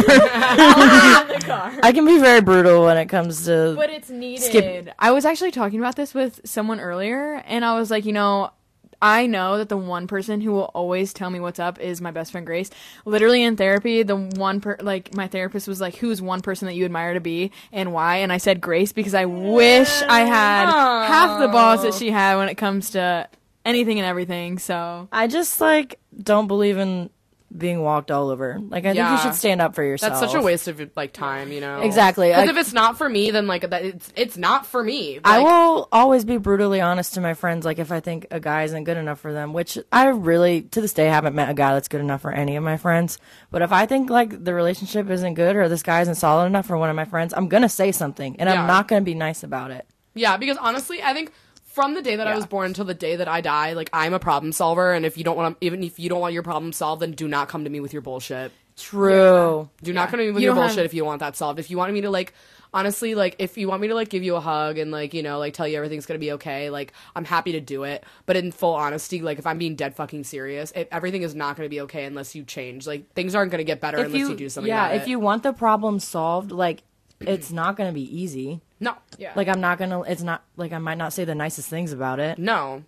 I 1.83 1.93
can 1.95 2.07
be 2.07 2.19
very 2.19 2.41
brutal 2.41 2.85
when 2.85 2.97
it 2.97 3.07
comes 3.07 3.45
to. 3.45 3.75
But 3.77 3.91
it's 3.91 4.09
needed. 4.11 4.43
Skip- 4.43 4.95
I 4.99 5.11
was 5.11 5.25
actually 5.25 5.51
talking 5.51 5.79
about 5.79 5.97
this 5.97 6.15
with 6.15 6.41
someone 6.45 6.81
earlier, 6.81 7.43
and 7.47 7.65
I 7.65 7.79
was 7.79 7.91
like, 7.91 8.05
you 8.07 8.13
know, 8.13 8.51
I 9.01 9.27
know 9.27 9.59
that 9.59 9.69
the 9.69 9.77
one 9.77 10.07
person 10.07 10.41
who 10.41 10.53
will 10.53 10.71
always 10.75 11.13
tell 11.13 11.31
me 11.31 11.41
what's 11.41 11.59
up 11.59 11.79
is 11.81 12.01
my 12.01 12.11
best 12.11 12.33
friend 12.33 12.47
Grace. 12.47 12.71
Literally 13.05 13.43
in 13.43 13.57
therapy, 13.57 14.03
the 14.03 14.17
one 14.17 14.61
per 14.61 14.77
like 14.81 15.15
my 15.15 15.29
therapist 15.29 15.69
was 15.69 15.81
like, 15.81 15.97
"Who's 15.97 16.21
one 16.23 16.41
person 16.41 16.67
that 16.67 16.75
you 16.75 16.85
admire 16.85 17.15
to 17.15 17.21
be 17.21 17.53
and 17.73 17.93
why?" 17.93 18.17
And 18.17 18.33
I 18.33 18.39
said 18.39 18.61
Grace 18.61 18.93
because 18.93 19.15
I 19.15 19.25
wish 19.27 20.03
I 20.03 20.21
had 20.21 20.67
half 21.07 21.41
the 21.41 21.49
balls 21.49 21.83
that 21.83 21.95
she 21.95 22.11
had 22.11 22.37
when 22.37 22.49
it 22.49 22.57
comes 22.57 22.91
to 22.91 23.29
anything 23.65 23.99
and 23.99 24.07
everything. 24.07 24.59
So 24.59 25.09
I 25.13 25.27
just 25.27 25.61
like 25.61 25.99
don't 26.23 26.47
believe 26.47 26.79
in 26.79 27.11
being 27.57 27.81
walked 27.83 28.11
all 28.11 28.31
over. 28.31 28.59
Like 28.61 28.85
I 28.85 28.95
think 28.95 29.11
you 29.11 29.19
should 29.19 29.35
stand 29.35 29.61
up 29.61 29.75
for 29.75 29.83
yourself. 29.83 30.21
That's 30.21 30.33
such 30.33 30.41
a 30.41 30.45
waste 30.45 30.69
of 30.69 30.81
like 30.97 31.13
time, 31.13 31.53
you 31.53 31.61
know. 31.61 31.81
Exactly. 31.81 32.29
Because 32.29 32.49
if 32.49 32.57
it's 32.57 32.73
not 32.73 32.99
for 32.99 33.09
me, 33.09 33.31
then 33.31 33.47
like 33.47 33.69
that 33.71 33.85
it's 33.85 34.13
it's 34.17 34.37
not 34.37 34.67
for 34.67 34.83
me. 34.83 35.21
I 35.25 35.41
will 35.41 35.89
always 35.93 36.25
be 36.25 36.37
brutally 36.37 36.81
honest 36.81 37.15
to 37.15 37.21
my 37.21 37.35
friends. 37.35 37.65
Like 37.65 37.79
if 37.79 37.93
I 37.93 38.01
think 38.01 38.27
a 38.31 38.41
guy 38.41 38.65
isn't 38.65 38.85
good 38.85 38.97
enough 38.97 39.21
for 39.21 39.33
them, 39.33 39.53
which 39.53 39.79
I 39.93 40.07
really 40.07 40.63
to 40.63 40.81
this 40.81 40.93
day 40.93 41.07
haven't 41.07 41.35
met 41.35 41.49
a 41.49 41.55
guy 41.55 41.75
that's 41.75 41.89
good 41.89 42.01
enough 42.01 42.23
for 42.23 42.33
any 42.33 42.57
of 42.57 42.65
my 42.65 42.77
friends. 42.77 43.19
But 43.51 43.63
if 43.63 43.73
I 43.73 43.87
think 43.87 44.11
like 44.11 44.45
the 44.45 44.55
relationship 44.55 45.09
isn't 45.09 45.35
good 45.35 45.57
or 45.57 45.69
this 45.69 45.83
guy 45.83 46.01
isn't 46.03 46.17
solid 46.17 46.47
enough 46.47 46.67
for 46.67 46.77
one 46.77 46.91
of 46.91 46.97
my 46.97 47.05
friends, 47.05 47.33
I'm 47.37 47.49
gonna 47.49 47.69
say 47.69 47.93
something, 47.93 48.37
and 48.39 48.49
Yeah. 48.49 48.61
I'm 48.61 48.67
not 48.67 48.89
gonna 48.89 49.03
be 49.03 49.15
nice 49.15 49.43
about 49.43 49.71
it. 49.71 49.87
Yeah, 50.15 50.37
because 50.37 50.57
honestly, 50.57 51.03
I 51.03 51.13
think 51.13 51.33
from 51.75 51.95
the 51.95 52.03
day 52.03 52.17
that 52.17 52.27
I 52.29 52.37
was 52.37 52.47
born 52.47 52.67
until 52.67 52.85
the 52.85 52.95
day 52.95 53.17
that 53.17 53.27
I 53.27 53.41
die, 53.41 53.73
like 53.73 53.91
I'm 53.93 54.15
a 54.15 54.21
problem 54.21 54.53
solver, 54.53 54.93
and 54.93 55.05
if 55.05 55.19
you 55.19 55.25
don't 55.25 55.37
want 55.37 55.61
to, 55.61 55.67
even 55.67 55.83
if 55.83 55.99
you 55.99 56.09
don't 56.09 56.21
want 56.21 56.33
your 56.33 56.45
problem 56.45 56.73
solved, 56.73 57.03
then 57.03 57.13
do 57.13 57.27
not 57.27 57.49
come 57.49 57.65
to 57.65 57.71
me 57.71 57.81
with 57.81 57.93
your 57.93 58.03
bullshit. 58.03 58.53
True. 58.77 59.69
Do 59.83 59.93
not 59.93 60.09
come 60.09 60.19
to 60.19 60.25
me 60.27 60.31
with 60.31 60.43
You 60.43 60.49
your 60.51 60.55
bullshit 60.55 60.79
have- 60.79 60.87
if 60.87 60.95
you 60.95 61.05
want 61.05 61.21
that 61.21 61.37
solved. 61.37 61.59
If 61.59 61.71
you 61.71 61.77
want 61.77 61.93
me 61.93 62.01
to 62.03 62.11
like, 62.11 62.33
honestly, 62.73 63.15
like 63.15 63.37
if 63.39 63.57
you 63.59 63.69
want 63.69 63.83
me 63.83 63.89
to 63.89 63.95
like 63.95 64.09
give 64.09 64.23
you 64.23 64.37
a 64.37 64.41
hug 64.41 64.79
and 64.79 64.91
like 64.91 65.15
you 65.15 65.23
know 65.23 65.39
like 65.39 65.55
tell 65.55 65.67
you 65.67 65.77
everything's 65.77 66.07
gonna 66.07 66.19
be 66.19 66.33
okay, 66.33 66.71
like 66.71 66.93
I'm 67.17 67.25
happy 67.25 67.53
to 67.53 67.61
do 67.61 67.85
it. 67.85 68.05
But 68.27 68.37
in 68.37 68.53
full 68.53 68.75
honesty, 68.75 69.21
like 69.21 69.39
if 69.41 69.47
I'm 69.47 69.59
being 69.59 69.75
dead 69.77 69.95
fucking 69.97 70.25
serious, 70.25 70.71
it, 70.73 70.89
everything 70.93 71.23
is 71.23 71.35
not 71.35 71.57
gonna 71.57 71.69
be 71.69 71.81
okay 71.83 72.05
unless 72.05 72.35
you 72.35 72.45
change. 72.45 72.87
Like 72.87 73.13
things 73.15 73.35
aren't 73.35 73.51
gonna 73.51 73.65
get 73.65 73.81
better 73.81 73.99
If 73.99 74.07
unless 74.07 74.19
you, 74.21 74.29
you, 74.31 74.37
do 74.37 74.49
something. 74.49 74.69
yeah, 74.69 74.89
if 74.91 75.03
it. 75.03 75.09
you 75.09 75.19
want 75.19 75.43
the 75.43 75.53
problem 75.53 75.99
solved, 75.99 76.51
like 76.53 76.83
it's 77.21 77.51
not 77.53 77.77
gonna 77.77 77.93
be 77.93 78.03
easy. 78.21 78.61
no, 78.81 78.95
yeah, 79.19 79.33
Like 79.37 79.49
I'm 79.49 79.61
not 79.61 79.79
gonna. 79.79 80.03
It's 80.03 80.23
not 80.23 80.43
like 80.57 80.73
I 80.73 80.79
might 80.79 80.99
not 80.99 81.13
say 81.13 81.25
the 81.25 81.35
nicest 81.35 81.69
things 81.69 81.93
about 81.93 82.19
it. 82.21 82.39
No. 82.39 82.85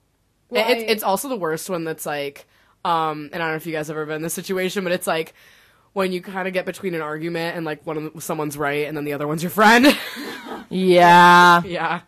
Well, 0.50 0.68
It- 0.68 0.78
it's, 0.78 0.82
I- 0.82 0.86
it's 0.92 1.02
also 1.02 1.28
the 1.28 1.36
worst 1.36 1.68
one 1.70 1.84
that's 1.84 2.06
like, 2.06 2.46
um, 2.84 3.30
and 3.32 3.42
I 3.42 3.46
don't 3.46 3.50
know 3.52 3.56
if 3.56 3.66
you 3.66 3.72
guys 3.72 3.88
have 3.88 3.96
ever 3.96 4.06
been 4.06 4.16
in 4.16 4.22
this 4.22 4.34
situation, 4.34 4.84
but 4.84 4.92
it's 4.92 5.06
like 5.06 5.34
when 5.92 6.12
you 6.12 6.20
kind 6.20 6.46
of 6.46 6.54
get 6.54 6.66
between 6.66 6.94
an 6.94 7.00
argument 7.00 7.56
and 7.56 7.64
like 7.64 7.84
one 7.86 7.96
of 7.96 8.12
the, 8.14 8.20
someone's 8.20 8.56
right 8.58 8.86
and 8.86 8.96
then 8.96 9.04
the 9.04 9.12
other 9.14 9.26
one's 9.26 9.42
your 9.42 9.50
friend. 9.50 9.86
Yeah. 10.68 11.62
yeah. 11.64 12.00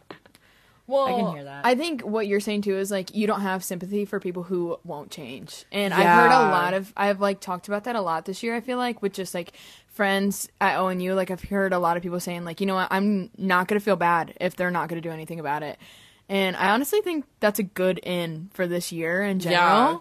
Well, 0.88 1.06
I 1.06 1.12
can 1.12 1.34
hear 1.34 1.44
that. 1.44 1.66
I 1.66 1.74
think 1.74 2.00
what 2.00 2.26
you're 2.26 2.40
saying 2.40 2.62
too 2.62 2.76
is 2.78 2.90
like 2.90 3.14
you 3.14 3.26
don't 3.26 3.42
have 3.42 3.62
sympathy 3.62 4.04
for 4.06 4.18
people 4.18 4.42
who 4.42 4.78
won't 4.84 5.10
change. 5.10 5.66
And 5.70 5.92
I've 5.94 6.06
heard 6.06 6.32
a 6.32 6.50
lot 6.50 6.74
of 6.74 6.92
I've 6.96 7.20
like 7.20 7.40
talked 7.40 7.68
about 7.68 7.84
that 7.84 7.94
a 7.94 8.00
lot 8.00 8.24
this 8.24 8.42
year, 8.42 8.56
I 8.56 8.60
feel 8.60 8.78
like, 8.78 9.02
with 9.02 9.12
just 9.12 9.34
like 9.34 9.52
friends 9.86 10.48
at 10.60 10.78
ONU. 10.78 11.14
Like 11.14 11.30
I've 11.30 11.42
heard 11.44 11.72
a 11.72 11.78
lot 11.78 11.96
of 11.98 12.02
people 12.02 12.18
saying, 12.20 12.44
like, 12.44 12.60
you 12.60 12.66
know 12.66 12.74
what, 12.74 12.88
I'm 12.90 13.30
not 13.36 13.68
gonna 13.68 13.80
feel 13.80 13.96
bad 13.96 14.34
if 14.40 14.56
they're 14.56 14.70
not 14.70 14.88
gonna 14.88 15.02
do 15.02 15.10
anything 15.10 15.38
about 15.38 15.62
it. 15.62 15.78
And 16.28 16.56
I 16.56 16.70
honestly 16.70 17.00
think 17.02 17.26
that's 17.40 17.58
a 17.58 17.62
good 17.62 17.98
in 18.02 18.50
for 18.54 18.66
this 18.66 18.90
year 18.90 19.22
in 19.22 19.40
general. 19.40 19.92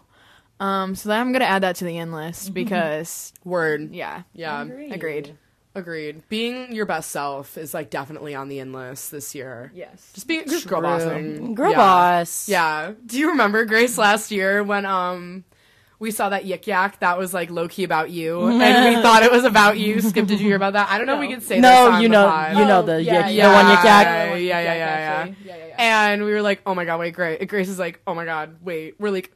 Yeah. 0.59 0.83
Um, 0.83 0.95
so 0.95 1.09
then 1.09 1.19
I'm 1.19 1.31
gonna 1.33 1.45
add 1.45 1.63
that 1.63 1.75
to 1.77 1.85
the 1.85 1.97
end 1.97 2.13
list 2.13 2.53
because 2.53 3.33
Word. 3.43 3.93
yeah. 3.93 4.23
Yeah. 4.33 4.61
Agreed. 4.61 4.93
Agreed. 4.93 5.37
Being 6.29 6.71
your 6.73 6.85
best 6.85 7.11
self 7.11 7.57
is 7.57 7.73
like 7.73 7.89
definitely 7.89 8.35
on 8.35 8.49
the 8.49 8.59
in 8.59 8.73
list 8.73 9.11
this 9.11 9.33
year. 9.35 9.71
Yes. 9.75 10.11
Just 10.13 10.27
being 10.27 10.45
just 10.47 10.67
girl 10.67 10.81
bossing. 10.81 11.55
Girl 11.55 11.71
yeah. 11.71 11.77
boss. 11.77 12.47
Yeah. 12.49 12.93
Do 13.05 13.17
you 13.19 13.29
remember 13.29 13.65
Grace 13.65 13.97
last 13.97 14.31
year 14.31 14.63
when 14.63 14.85
um 14.85 15.43
we 15.99 16.11
saw 16.11 16.29
that 16.29 16.45
yik 16.45 16.67
yak 16.67 16.99
that 16.99 17.17
was 17.17 17.33
like 17.33 17.49
low 17.49 17.67
key 17.67 17.83
about 17.83 18.11
you 18.11 18.45
and 18.47 18.95
we 18.95 19.01
thought 19.01 19.23
it 19.23 19.31
was 19.31 19.43
about 19.45 19.77
you? 19.79 19.99
Skip, 20.01 20.27
did 20.27 20.39
you 20.39 20.45
hear 20.47 20.55
about 20.55 20.73
that? 20.73 20.89
I 20.89 20.97
don't 20.97 21.07
know 21.07 21.15
if 21.15 21.19
we 21.21 21.27
No. 21.27 21.33
can 21.33 21.41
say 21.41 21.55
this 21.55 21.61
No, 21.63 21.91
on 21.91 22.01
you 22.03 22.09
know, 22.09 22.27
pod. 22.27 22.57
you 22.57 22.65
know 22.65 22.79
Oh, 22.79 22.83
the 22.85 23.01
yeah, 23.03 23.29
yik- 23.29 23.35
yeah. 23.35 23.47
the 23.49 23.53
one 23.55 23.65
yik 23.65 23.83
yak. 23.83 24.05
Yeah, 24.05 24.35
yeah, 24.35 24.37
yeah, 24.37 24.61
yeah, 24.61 24.75
yeah, 24.75 25.33
yeah, 25.43 25.55
yeah. 25.69 25.75
And 25.79 26.23
we 26.23 26.31
were 26.31 26.41
like, 26.43 26.61
oh 26.65 26.75
my 26.75 26.85
god, 26.85 26.99
wait, 26.99 27.13
Grace. 27.15 27.43
Grace 27.47 27.67
is 27.69 27.79
like, 27.79 27.99
oh 28.05 28.13
my 28.13 28.25
god, 28.25 28.57
wait. 28.61 28.95
We're 28.99 29.09
like 29.11 29.31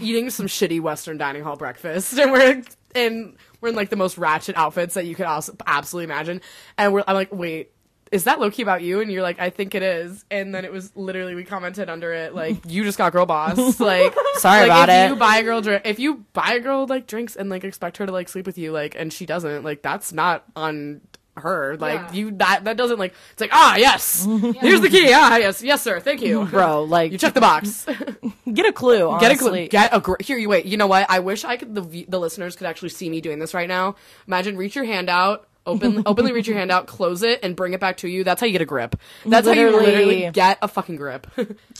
eating 0.00 0.30
some 0.30 0.46
shitty 0.46 0.80
Western 0.80 1.18
dining 1.18 1.42
hall 1.44 1.56
breakfast, 1.56 2.12
and 2.18 2.32
we're 2.32 2.62
in 2.96 3.36
we're 3.60 3.68
in 3.70 3.76
like 3.76 3.90
the 3.90 3.96
most 3.96 4.18
ratchet 4.18 4.56
outfits 4.56 4.94
that 4.94 5.06
you 5.06 5.14
could 5.14 5.26
also 5.26 5.56
absolutely 5.66 6.04
imagine. 6.12 6.40
And 6.78 6.92
we're 6.92 7.04
I'm 7.06 7.14
like, 7.14 7.32
wait. 7.32 7.72
Is 8.12 8.22
that 8.22 8.38
low 8.38 8.52
key 8.52 8.62
about 8.62 8.82
you? 8.82 9.00
And 9.00 9.10
you're 9.10 9.22
like, 9.22 9.40
I 9.40 9.50
think 9.50 9.74
it 9.74 9.82
is. 9.82 10.24
And 10.30 10.54
then 10.54 10.64
it 10.64 10.70
was 10.70 10.94
literally 10.94 11.34
we 11.34 11.42
commented 11.42 11.90
under 11.90 12.12
it 12.12 12.36
like, 12.36 12.58
you 12.64 12.84
just 12.84 12.96
got 12.98 13.10
girl 13.10 13.26
boss. 13.26 13.56
Like, 13.80 14.14
Sorry 14.36 14.60
like, 14.60 14.66
about 14.68 14.88
if 14.88 14.94
it. 14.94 15.14
You 15.14 15.16
buy 15.18 15.38
a 15.38 15.42
girl 15.42 15.60
drink. 15.60 15.82
If 15.84 15.98
you 15.98 16.24
buy 16.32 16.54
a 16.54 16.60
girl 16.60 16.86
like 16.86 17.08
drinks 17.08 17.34
and 17.34 17.50
like 17.50 17.64
expect 17.64 17.96
her 17.96 18.06
to 18.06 18.12
like 18.12 18.28
sleep 18.28 18.46
with 18.46 18.58
you, 18.58 18.70
like, 18.70 18.94
and 18.96 19.12
she 19.12 19.26
doesn't, 19.26 19.64
like, 19.64 19.82
that's 19.82 20.12
not 20.12 20.44
on 20.54 21.00
her. 21.38 21.76
Like, 21.76 22.00
Yeah. 22.00 22.12
you 22.12 22.30
that 22.32 22.64
that 22.64 22.76
doesn't 22.76 22.98
like. 22.98 23.14
It's 23.32 23.40
like, 23.40 23.50
ah, 23.52 23.76
yes, 23.76 24.24
here's 24.60 24.80
the 24.80 24.88
key. 24.90 25.12
Ah, 25.12 25.36
yes, 25.36 25.62
yes, 25.62 25.82
sir. 25.82 26.00
Thank 26.00 26.22
you, 26.22 26.44
Bro, 26.50 26.84
like 26.84 27.12
you 27.12 27.18
check 27.18 27.34
the 27.34 27.40
box. 27.40 27.86
get 28.52 28.66
a 28.66 28.72
clue. 28.72 29.16
Get 29.20 29.30
a 29.30 29.34
honestly. 29.34 29.36
clue. 29.38 29.68
Get 29.68 29.94
a 29.94 30.00
gr- 30.00 30.14
here. 30.20 30.38
You 30.38 30.48
wait. 30.48 30.66
You 30.66 30.76
know 30.76 30.86
what? 30.86 31.06
I 31.10 31.20
wish 31.20 31.44
I 31.44 31.56
could. 31.56 31.74
The 31.74 32.04
the 32.08 32.18
listeners 32.20 32.56
could 32.56 32.66
actually 32.66 32.88
see 32.90 33.08
me 33.10 33.20
doing 33.20 33.38
this 33.38 33.54
right 33.54 33.68
now. 33.68 33.96
Imagine 34.26 34.56
reach 34.56 34.74
your 34.76 34.84
hand 34.84 35.08
out. 35.08 35.48
Open, 35.68 36.04
openly 36.06 36.30
reach 36.30 36.46
your 36.46 36.56
hand 36.56 36.70
out, 36.70 36.86
close 36.86 37.24
it, 37.24 37.40
and 37.42 37.56
bring 37.56 37.72
it 37.74 37.80
back 37.80 37.96
to 37.96 38.08
you. 38.08 38.22
That's 38.22 38.40
how 38.40 38.46
you 38.46 38.52
get 38.52 38.62
a 38.62 38.64
grip. 38.66 38.94
That's 39.24 39.48
how 39.48 39.52
you 39.52 39.64
Literally. 39.66 39.86
literally 39.86 40.30
get 40.30 40.58
a 40.62 40.68
fucking 40.68 40.94
grip. 40.94 41.26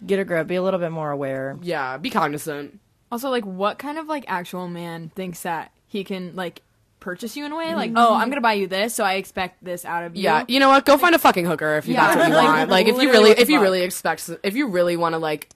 Get 0.05 0.19
a 0.19 0.25
grip. 0.25 0.49
Be 0.49 0.57
a 0.57 0.63
little 0.63 0.81
bit 0.81 0.91
more 0.91 1.13
aware. 1.13 1.57
yeah, 1.63 1.97
be 1.97 2.11
cognizant. 2.11 2.81
Also, 3.13 3.31
like, 3.31 3.45
what 3.47 3.79
kind 3.79 3.97
of 3.99 4.09
like 4.09 4.25
actual 4.27 4.67
man 4.67 5.13
thinks 5.15 5.43
that 5.43 5.71
he 5.87 6.03
can 6.03 6.35
like 6.35 6.63
purchase 7.07 7.37
you 7.37 7.47
in 7.47 7.53
a 7.53 7.57
way? 7.57 7.73
Like, 7.77 7.91
mm-hmm. 7.91 7.99
oh, 7.99 8.15
I'm 8.15 8.29
gonna 8.31 8.41
buy 8.41 8.55
you 8.55 8.67
this, 8.67 8.93
so 8.93 9.05
I 9.05 9.15
expect 9.15 9.63
this 9.63 9.85
out 9.85 10.03
of 10.03 10.17
you. 10.17 10.25
Yeah, 10.25 10.45
you 10.49 10.59
know 10.59 10.69
what? 10.69 10.85
Go 10.85 10.99
find 10.99 11.15
a 11.15 11.21
fucking 11.21 11.47
hooker 11.47 11.77
if 11.77 11.87
you 11.87 11.95
Yeah, 11.95 12.09
that's 12.09 12.19
what 12.19 12.29
you 12.29 12.35
like, 12.35 12.45
want. 12.49 12.71
Like 12.71 12.89
if 12.89 13.01
you 13.01 13.11
really 13.13 13.31
if 13.31 13.49
you 13.49 13.61
really 13.61 13.83
expect 13.83 14.29
if 14.43 14.57
you 14.57 14.67
really 14.67 14.97
want 14.97 15.13
to 15.13 15.19
like 15.19 15.49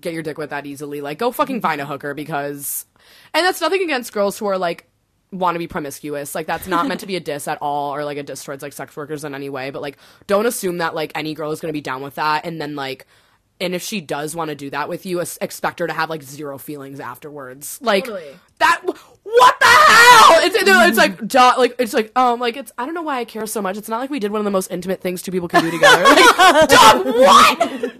get 0.00 0.12
your 0.12 0.24
dick 0.24 0.38
wet 0.38 0.50
that 0.50 0.66
easily, 0.66 1.00
like 1.00 1.18
go 1.18 1.30
fucking 1.30 1.60
find 1.60 1.80
a 1.80 1.86
hooker 1.86 2.14
because 2.14 2.84
and 3.32 3.46
that's 3.46 3.60
nothing 3.60 3.80
against 3.82 4.12
girls 4.12 4.36
who 4.36 4.46
are 4.46 4.58
like 4.58 4.88
want 5.30 5.54
to 5.54 5.60
be 5.60 5.68
promiscuous. 5.68 6.34
Like 6.34 6.48
that's 6.48 6.66
not 6.66 6.88
meant 6.88 6.98
to 7.00 7.06
be 7.06 7.14
a 7.14 7.20
diss 7.20 7.46
at 7.46 7.58
all 7.60 7.94
or 7.94 8.04
like 8.04 8.18
a 8.18 8.24
diss 8.24 8.42
towards 8.42 8.64
like 8.64 8.72
sex 8.72 8.96
workers 8.96 9.22
in 9.22 9.36
any 9.36 9.48
way, 9.48 9.70
but 9.70 9.80
like 9.80 9.98
don't 10.26 10.46
assume 10.46 10.78
that 10.78 10.96
like 10.96 11.12
any 11.14 11.32
girl 11.32 11.52
is 11.52 11.60
going 11.60 11.70
to 11.70 11.76
be 11.76 11.80
down 11.80 12.02
with 12.02 12.16
that 12.16 12.44
and 12.44 12.60
then 12.60 12.74
like 12.74 13.06
and 13.60 13.74
if 13.74 13.82
she 13.82 14.00
does 14.00 14.34
want 14.36 14.48
to 14.50 14.54
do 14.54 14.70
that 14.70 14.88
with 14.88 15.04
you, 15.06 15.20
expect 15.20 15.78
her 15.80 15.86
to 15.86 15.92
have 15.92 16.10
like 16.10 16.22
zero 16.22 16.58
feelings 16.58 17.00
afterwards. 17.00 17.78
Like 17.82 18.04
Totally. 18.04 18.36
that. 18.58 18.82
What 19.30 19.60
the 19.60 19.66
hell? 19.66 20.40
It's 20.46 20.56
it's 20.56 20.96
like 20.96 21.28
duh, 21.28 21.54
like 21.58 21.74
it's 21.78 21.92
like 21.92 22.16
um 22.16 22.40
like 22.40 22.56
it's 22.56 22.72
I 22.78 22.86
don't 22.86 22.94
know 22.94 23.02
why 23.02 23.18
I 23.18 23.24
care 23.26 23.46
so 23.46 23.60
much. 23.60 23.76
It's 23.76 23.88
not 23.88 24.00
like 24.00 24.08
we 24.08 24.18
did 24.18 24.30
one 24.32 24.40
of 24.40 24.46
the 24.46 24.50
most 24.50 24.70
intimate 24.70 25.02
things 25.02 25.20
two 25.20 25.30
people 25.30 25.48
can 25.48 25.62
do 25.62 25.70
together. 25.70 26.02
Like, 26.02 26.18
what? 27.04 27.92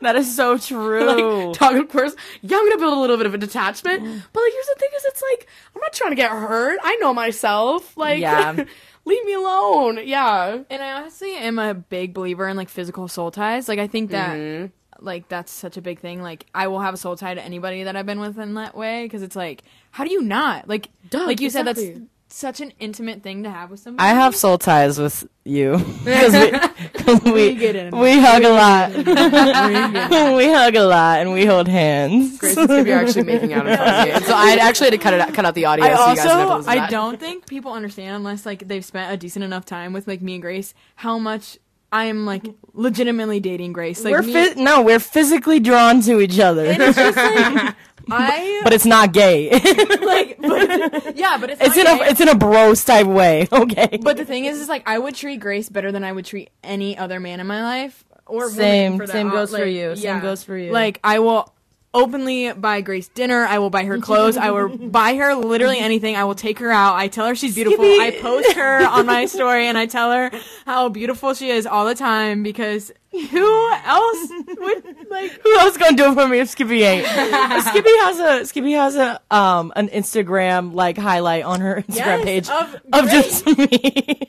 That 0.00 0.14
is 0.16 0.34
so 0.34 0.58
true. 0.58 1.04
Like, 1.48 1.54
talk, 1.58 1.74
of 1.74 1.88
course, 1.88 2.14
yeah, 2.42 2.56
I'm 2.56 2.64
gonna 2.68 2.78
build 2.78 2.96
a 2.96 3.00
little 3.00 3.16
bit 3.16 3.26
of 3.26 3.34
a 3.34 3.38
detachment. 3.38 4.00
But 4.32 4.40
like, 4.40 4.52
here's 4.52 4.66
the 4.66 4.76
thing: 4.78 4.88
is 4.96 5.04
it's 5.06 5.22
like 5.32 5.48
I'm 5.74 5.80
not 5.80 5.92
trying 5.92 6.10
to 6.12 6.16
get 6.16 6.30
hurt. 6.30 6.78
I 6.82 6.96
know 6.96 7.12
myself. 7.12 7.96
Like, 7.96 8.20
Yeah. 8.20 8.52
leave 9.04 9.24
me 9.24 9.34
alone. 9.34 10.00
Yeah. 10.04 10.58
And 10.70 10.82
I 10.82 10.92
honestly 11.00 11.34
am 11.36 11.58
a 11.58 11.74
big 11.74 12.14
believer 12.14 12.48
in 12.48 12.56
like 12.56 12.68
physical 12.68 13.08
soul 13.08 13.30
ties. 13.30 13.68
Like 13.68 13.78
I 13.78 13.86
think 13.88 14.10
that 14.12 14.36
Mm-hmm. 14.36 14.66
Like 15.00 15.28
that's 15.28 15.52
such 15.52 15.76
a 15.76 15.82
big 15.82 16.00
thing. 16.00 16.22
Like 16.22 16.46
I 16.54 16.68
will 16.68 16.80
have 16.80 16.94
a 16.94 16.96
soul 16.96 17.16
tie 17.16 17.34
to 17.34 17.42
anybody 17.42 17.82
that 17.84 17.96
I've 17.96 18.06
been 18.06 18.20
with 18.20 18.38
in 18.38 18.54
that 18.54 18.76
way 18.76 19.04
because 19.04 19.22
it's 19.22 19.36
like 19.36 19.62
how 19.90 20.04
do 20.04 20.12
you 20.12 20.22
not? 20.22 20.68
Like 20.68 20.88
Duh, 21.10 21.26
like 21.26 21.40
you 21.40 21.50
said 21.50 21.64
that's 21.66 21.82
such 22.28 22.60
an 22.60 22.72
intimate 22.80 23.22
thing 23.22 23.44
to 23.44 23.50
have 23.50 23.70
with 23.70 23.80
somebody. 23.80 24.06
I 24.08 24.12
have 24.12 24.34
soul 24.34 24.58
ties 24.58 24.98
with 24.98 25.26
you 25.44 25.78
because 26.04 26.32
we, 26.32 26.50
'cause 26.90 27.20
we, 27.22 27.54
get 27.54 27.76
in. 27.76 27.96
we 27.96 28.18
hug 28.18 28.42
a 28.42 28.48
lot. 28.50 28.92
we 30.36 30.52
hug 30.52 30.74
a 30.74 30.84
lot 30.86 31.20
and 31.20 31.32
we 31.32 31.46
hold 31.46 31.68
hands. 31.68 32.38
Grace 32.38 32.56
and 32.56 32.68
Skip, 32.68 32.86
you're 32.86 32.98
actually 32.98 33.22
making 33.22 33.52
out 33.52 33.66
in 33.66 33.76
front 33.76 34.08
of 34.10 34.20
me. 34.22 34.26
So 34.26 34.34
I 34.34 34.58
actually 34.60 34.86
had 34.86 34.92
to 34.92 34.98
cut 34.98 35.14
it 35.14 35.20
out, 35.20 35.34
cut 35.34 35.44
out 35.44 35.54
the 35.54 35.64
audio. 35.66 35.84
I 35.84 35.94
so 35.94 36.10
you 36.10 36.16
guys 36.16 36.16
didn't 36.16 36.38
have 36.38 36.48
to 36.48 36.52
also 36.54 36.70
I 36.70 36.90
don't 36.90 37.20
think 37.20 37.46
people 37.46 37.72
understand 37.72 38.16
unless 38.16 38.44
like 38.44 38.66
they've 38.66 38.84
spent 38.84 39.12
a 39.12 39.16
decent 39.16 39.44
enough 39.44 39.64
time 39.64 39.92
with 39.92 40.08
like 40.08 40.20
me 40.20 40.34
and 40.34 40.42
Grace 40.42 40.74
how 40.96 41.18
much 41.18 41.58
I 41.92 42.06
am 42.06 42.26
like 42.26 42.44
legitimately 42.72 43.40
dating 43.40 43.72
Grace. 43.72 44.04
Like 44.04 44.12
we're 44.12 44.22
me, 44.22 44.54
no, 44.56 44.82
we're 44.82 45.00
physically 45.00 45.60
drawn 45.60 46.00
to 46.02 46.20
each 46.20 46.38
other, 46.38 46.66
and 46.66 46.82
it's 46.82 46.96
just 46.96 47.16
like 47.16 47.74
I 48.10 48.60
but 48.62 48.72
it's 48.72 48.86
not 48.86 49.12
gay. 49.12 49.50
like 50.02 50.38
but, 50.40 51.16
yeah, 51.16 51.38
but 51.38 51.50
it's 51.50 51.60
it's 51.60 51.76
in 51.76 51.84
not 51.84 51.96
a 51.96 52.04
gay. 52.04 52.10
it's 52.10 52.20
in 52.20 52.28
a 52.28 52.34
bros 52.34 52.84
type 52.84 53.06
way. 53.06 53.48
Okay, 53.56 53.98
But 54.02 54.16
the 54.16 54.24
thing 54.24 54.44
is, 54.44 54.60
is 54.60 54.68
like 54.68 54.82
I 54.86 54.98
would 54.98 55.14
treat 55.14 55.40
Grace 55.40 55.68
better 55.68 55.90
than 55.90 56.04
I 56.04 56.12
would 56.12 56.24
treat 56.24 56.50
any 56.62 56.96
other 56.96 57.18
man 57.20 57.40
in 57.40 57.46
my 57.46 57.62
life. 57.62 58.04
Or 58.26 58.50
Same. 58.50 58.98
for 58.98 59.06
Same 59.06 59.30
goes 59.30 59.50
for 59.50 59.58
like, 59.58 59.72
you. 59.72 59.94
Same 59.96 60.20
goes 60.20 60.42
for 60.42 60.56
you. 60.56 60.72
Like 60.72 61.00
I 61.04 61.20
will 61.20 61.52
openly 61.94 62.52
buy 62.52 62.80
Grace 62.80 63.08
dinner. 63.08 63.44
I 63.44 63.58
will 63.58 63.70
buy 63.70 63.84
her 63.84 63.98
clothes. 64.08 64.36
I 64.36 64.50
will 64.50 64.68
buy 64.68 65.14
her 65.16 65.34
literally 65.34 65.78
anything. 65.78 66.16
I 66.16 66.24
will 66.24 66.34
take 66.34 66.58
her 66.58 66.70
out. 66.70 66.96
I 66.96 67.08
tell 67.08 67.26
her 67.26 67.34
she's 67.34 67.54
beautiful. 67.54 67.84
Skippy. 67.84 68.00
I 68.00 68.20
post 68.20 68.52
her 68.52 68.86
on 68.86 69.06
my 69.06 69.26
story 69.26 69.66
and 69.66 69.78
I 69.78 69.86
tell 69.86 70.12
her 70.12 70.30
how 70.66 70.88
beautiful 70.88 71.34
she 71.34 71.50
is 71.50 71.66
all 71.66 71.86
the 71.86 71.94
time 71.94 72.42
because 72.42 72.92
Who 73.30 73.70
else 73.84 74.28
would 74.58 75.10
like? 75.10 75.40
Who 75.42 75.58
else 75.58 75.76
gonna 75.76 75.96
do 75.96 76.10
it 76.10 76.14
for 76.14 76.28
me 76.28 76.38
if 76.40 76.48
Skippy 76.50 76.82
ain't? 76.82 77.06
Skippy 77.06 77.96
has 77.98 78.18
a 78.18 78.46
Skippy 78.46 78.72
has 78.72 78.96
a 78.96 79.20
um 79.30 79.72
an 79.76 79.88
Instagram 79.88 80.74
like 80.74 80.98
highlight 80.98 81.44
on 81.44 81.60
her 81.60 81.82
Instagram 81.88 81.96
Yes, 81.96 82.24
page 82.24 82.48
of 82.48 82.76
of 82.92 83.10
just 83.10 83.46
me. 83.46 84.28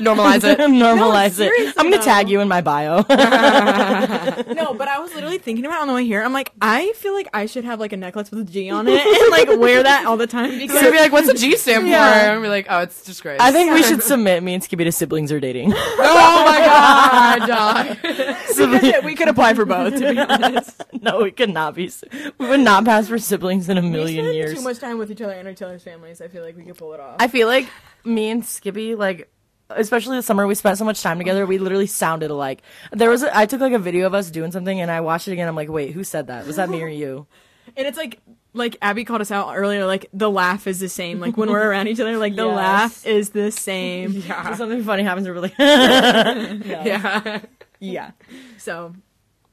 Normalize 0.00 0.44
it. 0.44 0.58
Normalize 0.70 1.26
it. 1.26 1.34
seriously, 1.34 1.74
I'm 1.76 1.86
gonna 1.86 1.98
though. 1.98 2.02
tag 2.04 2.28
you 2.28 2.40
in 2.40 2.48
my 2.48 2.60
bio. 2.60 3.04
No, 4.54 4.72
but 4.74 4.88
I 4.88 4.98
was 5.00 5.12
literally 5.14 5.38
thinking 5.38 5.64
about 5.66 5.78
it 5.78 5.82
on 5.82 5.88
the 5.88 5.94
way 5.94 6.04
here. 6.06 6.22
I'm 6.22 6.32
like, 6.32 6.52
I 6.60 6.92
feel 6.96 7.12
like 7.14 7.28
I 7.34 7.46
should 7.46 7.64
have 7.64 7.80
like 7.80 7.92
a 7.92 7.96
necklace 7.96 8.30
with 8.30 8.40
a 8.40 8.44
G 8.44 8.70
on 8.70 8.86
it 8.88 9.00
and 9.04 9.30
like 9.30 9.48
wear 9.60 9.82
that 9.82 10.06
all 10.06 10.16
the 10.16 10.26
time 10.26 10.58
because 10.58 10.80
So 10.80 10.90
be 10.92 10.98
like, 10.98 11.12
what's 11.12 11.28
a 11.28 11.34
G 11.34 11.56
stand 11.56 11.86
Yeah. 11.88 12.08
for? 12.28 12.30
And 12.34 12.42
be 12.42 12.48
like, 12.48 12.66
oh, 12.70 12.80
it's 12.80 13.04
just 13.04 13.22
great. 13.22 13.40
I 13.40 13.50
think 13.52 13.72
we 13.72 13.82
should 13.82 14.02
submit 14.02 14.42
me 14.42 14.54
and 14.54 14.62
Skippy 14.62 14.84
to 14.84 14.92
siblings 14.92 15.32
are 15.32 15.40
dating. 15.40 15.72
oh 15.74 16.42
my 16.46 16.60
god, 16.60 17.43
dog. 17.46 17.96
we 19.04 19.14
could 19.14 19.28
apply 19.28 19.54
for 19.54 19.64
both. 19.64 19.94
To 19.94 20.10
be 20.12 20.18
honest, 20.28 20.82
no, 21.00 21.22
we 21.22 21.30
could 21.30 21.50
not 21.50 21.74
be. 21.74 21.90
We 22.38 22.48
would 22.48 22.60
not 22.60 22.84
pass 22.84 23.08
for 23.08 23.18
siblings 23.18 23.68
in 23.68 23.78
a 23.78 23.82
we 23.82 23.90
million 23.90 24.24
spend 24.24 24.36
years. 24.36 24.54
too 24.54 24.62
much 24.62 24.78
time 24.78 24.98
with 24.98 25.10
each 25.10 25.22
other 25.22 25.32
and 25.32 25.48
each 25.48 25.62
other's 25.62 25.82
families. 25.82 26.20
I 26.20 26.28
feel 26.28 26.42
like 26.42 26.56
we 26.56 26.64
could 26.64 26.76
pull 26.76 26.94
it 26.94 27.00
off. 27.00 27.16
I 27.18 27.28
feel 27.28 27.48
like 27.48 27.68
me 28.04 28.30
and 28.30 28.44
Skippy, 28.44 28.94
like, 28.94 29.30
especially 29.70 30.16
the 30.16 30.22
summer, 30.22 30.46
we 30.46 30.54
spent 30.54 30.78
so 30.78 30.84
much 30.84 31.02
time 31.02 31.18
together. 31.18 31.46
We 31.46 31.58
literally 31.58 31.86
sounded 31.86 32.30
alike. 32.30 32.62
There 32.92 33.10
was, 33.10 33.22
a, 33.22 33.36
I 33.36 33.46
took 33.46 33.60
like 33.60 33.72
a 33.72 33.78
video 33.78 34.06
of 34.06 34.14
us 34.14 34.30
doing 34.30 34.52
something, 34.52 34.80
and 34.80 34.90
I 34.90 35.00
watched 35.00 35.28
it 35.28 35.32
again. 35.32 35.48
I'm 35.48 35.56
like, 35.56 35.70
wait, 35.70 35.92
who 35.92 36.04
said 36.04 36.26
that? 36.28 36.46
Was 36.46 36.56
that 36.56 36.68
me 36.68 36.82
or 36.82 36.88
you? 36.88 37.26
and 37.76 37.86
it's 37.86 37.98
like 37.98 38.20
like 38.54 38.76
Abby 38.80 39.04
called 39.04 39.20
us 39.20 39.30
out 39.30 39.54
earlier. 39.56 39.84
Like 39.84 40.06
the 40.12 40.30
laugh 40.30 40.66
is 40.66 40.78
the 40.80 40.88
same. 40.88 41.20
Like 41.20 41.36
when 41.36 41.50
we're 41.50 41.68
around 41.68 41.88
each 41.88 42.00
other, 42.00 42.16
like 42.16 42.36
the 42.36 42.46
Yes. 42.46 42.56
laugh 42.56 43.06
is 43.06 43.30
the 43.30 43.50
same. 43.50 44.22
So 44.22 44.54
something 44.54 44.82
funny 44.84 45.02
happens, 45.02 45.28
we're 45.28 45.38
like, 45.40 45.54
Yeah. 45.58 47.40
Yeah. 47.80 48.10
So 48.58 48.94